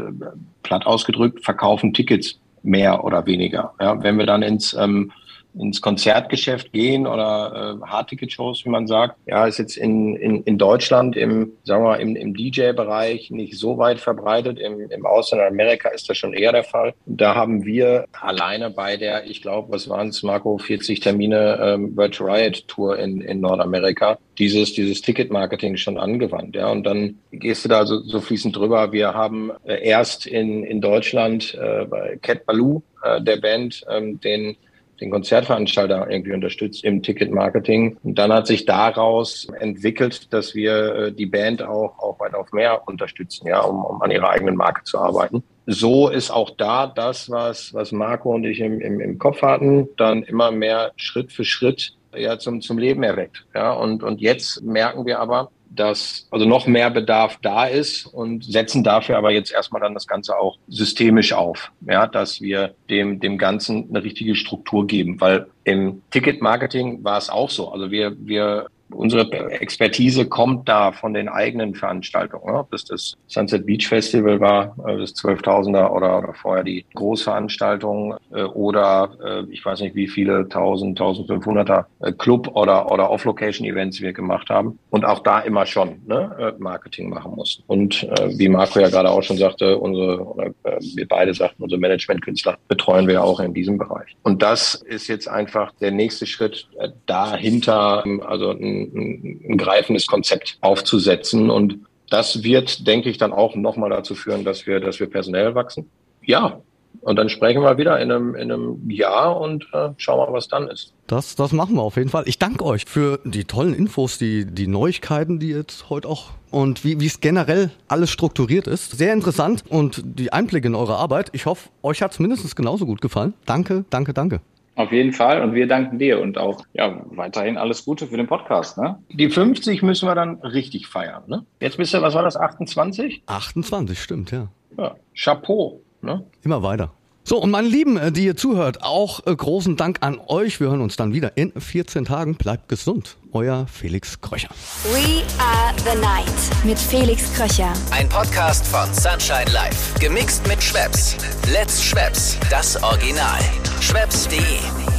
[0.64, 3.74] platt ausgedrückt, verkaufen Tickets mehr oder weniger.
[3.80, 5.12] Ja, wenn wir dann ins ähm,
[5.58, 9.18] ins Konzertgeschäft gehen oder äh, Hardticket-Shows, wie man sagt.
[9.26, 13.58] Ja, ist jetzt in, in, in Deutschland im, sagen wir mal, im, im DJ-Bereich nicht
[13.58, 14.60] so weit verbreitet.
[14.60, 16.94] Im, im Ausland, Amerika ist das schon eher der Fall.
[17.06, 21.98] Da haben wir alleine bei der, ich glaube, was waren es, Marco, 40 Termine ähm,
[21.98, 26.56] Virtual Riot Tour in, in Nordamerika, dieses, dieses Ticket-Marketing schon angewandt.
[26.56, 28.92] Ja, und dann gehst du da so, so fließend drüber.
[28.92, 34.20] Wir haben äh, erst in, in Deutschland äh, bei Cat Baloo, äh, der Band, ähm,
[34.22, 34.56] den
[35.02, 37.98] den Konzertveranstalter irgendwie unterstützt im Ticketmarketing.
[38.04, 42.52] Und dann hat sich daraus entwickelt, dass wir äh, die Band auch, auch weit auf
[42.54, 45.44] mehr unterstützen, ja, um, um an ihrer eigenen Marke zu arbeiten.
[45.66, 49.90] So ist auch da das, was, was Marco und ich im, im, im Kopf hatten,
[49.98, 53.46] dann immer mehr Schritt für Schritt ja, zum, zum Leben erweckt.
[53.56, 58.44] Ja, und, und jetzt merken wir aber, dass also noch mehr Bedarf da ist und
[58.44, 63.20] setzen dafür aber jetzt erstmal dann das Ganze auch systemisch auf, ja, dass wir dem,
[63.20, 67.72] dem Ganzen eine richtige Struktur geben, weil im Ticket-Marketing war es auch so.
[67.72, 72.56] Also wir, wir unsere Expertise kommt da von den eigenen Veranstaltungen.
[72.56, 78.16] Ob das das Sunset Beach Festival war, äh, das 12.000er oder, oder vorher die Großveranstaltung
[78.32, 81.86] äh, oder äh, ich weiß nicht, wie viele 1000, 1500er
[82.18, 84.80] Club- oder, oder Off-Location-Events wir gemacht haben.
[84.90, 87.64] Und auch da immer schon ne, Marketing machen mussten.
[87.68, 92.58] Und wie Marco ja gerade auch schon sagte, unsere, oder wir beide sagten, unsere Management-Künstler
[92.68, 94.16] betreuen wir auch in diesem Bereich.
[94.24, 96.68] Und das ist jetzt einfach der nächste Schritt
[97.06, 101.50] dahinter, also ein ein, greifendes Konzept aufzusetzen.
[101.50, 101.80] Und
[102.10, 105.90] das wird, denke ich, dann auch nochmal dazu führen, dass wir, dass wir personell wachsen.
[106.24, 106.62] Ja,
[107.02, 110.48] und dann sprechen wir wieder in einem, in einem Jahr und äh, schauen mal, was
[110.48, 110.94] dann ist.
[111.08, 112.24] Das, das machen wir auf jeden Fall.
[112.28, 116.84] Ich danke euch für die tollen Infos, die, die Neuigkeiten, die jetzt heute auch und
[116.84, 118.92] wie, wie es generell alles strukturiert ist.
[118.92, 121.30] Sehr interessant und die Einblicke in eure Arbeit.
[121.34, 123.34] Ich hoffe, euch hat es mindestens genauso gut gefallen.
[123.46, 124.42] Danke, danke, danke.
[124.82, 125.44] Auf jeden Fall.
[125.44, 128.80] Und wir danken dir und auch ja, weiterhin alles Gute für den Podcast.
[128.80, 128.98] Ne?
[129.12, 131.22] Die 50 müssen wir dann richtig feiern.
[131.28, 131.46] Ne?
[131.60, 133.22] Jetzt bist du, was war das, 28?
[133.28, 134.48] 28, stimmt, ja.
[134.80, 135.82] Ja, Chapeau.
[136.02, 136.26] Ne?
[136.42, 136.92] Immer weiter.
[137.24, 140.60] So, und meine Lieben, äh, die ihr zuhört, auch äh, großen Dank an euch.
[140.60, 142.36] Wir hören uns dann wieder in 14 Tagen.
[142.36, 143.18] Bleibt gesund.
[143.32, 144.50] Euer Felix Kröcher.
[144.92, 147.72] We are the night mit Felix Kröcher.
[147.92, 149.98] Ein Podcast von Sunshine Life.
[150.00, 151.16] Gemixt mit Schwepps.
[151.54, 152.38] Let's Schwepps.
[152.50, 153.40] Das Original.
[153.80, 154.91] Schwepps.de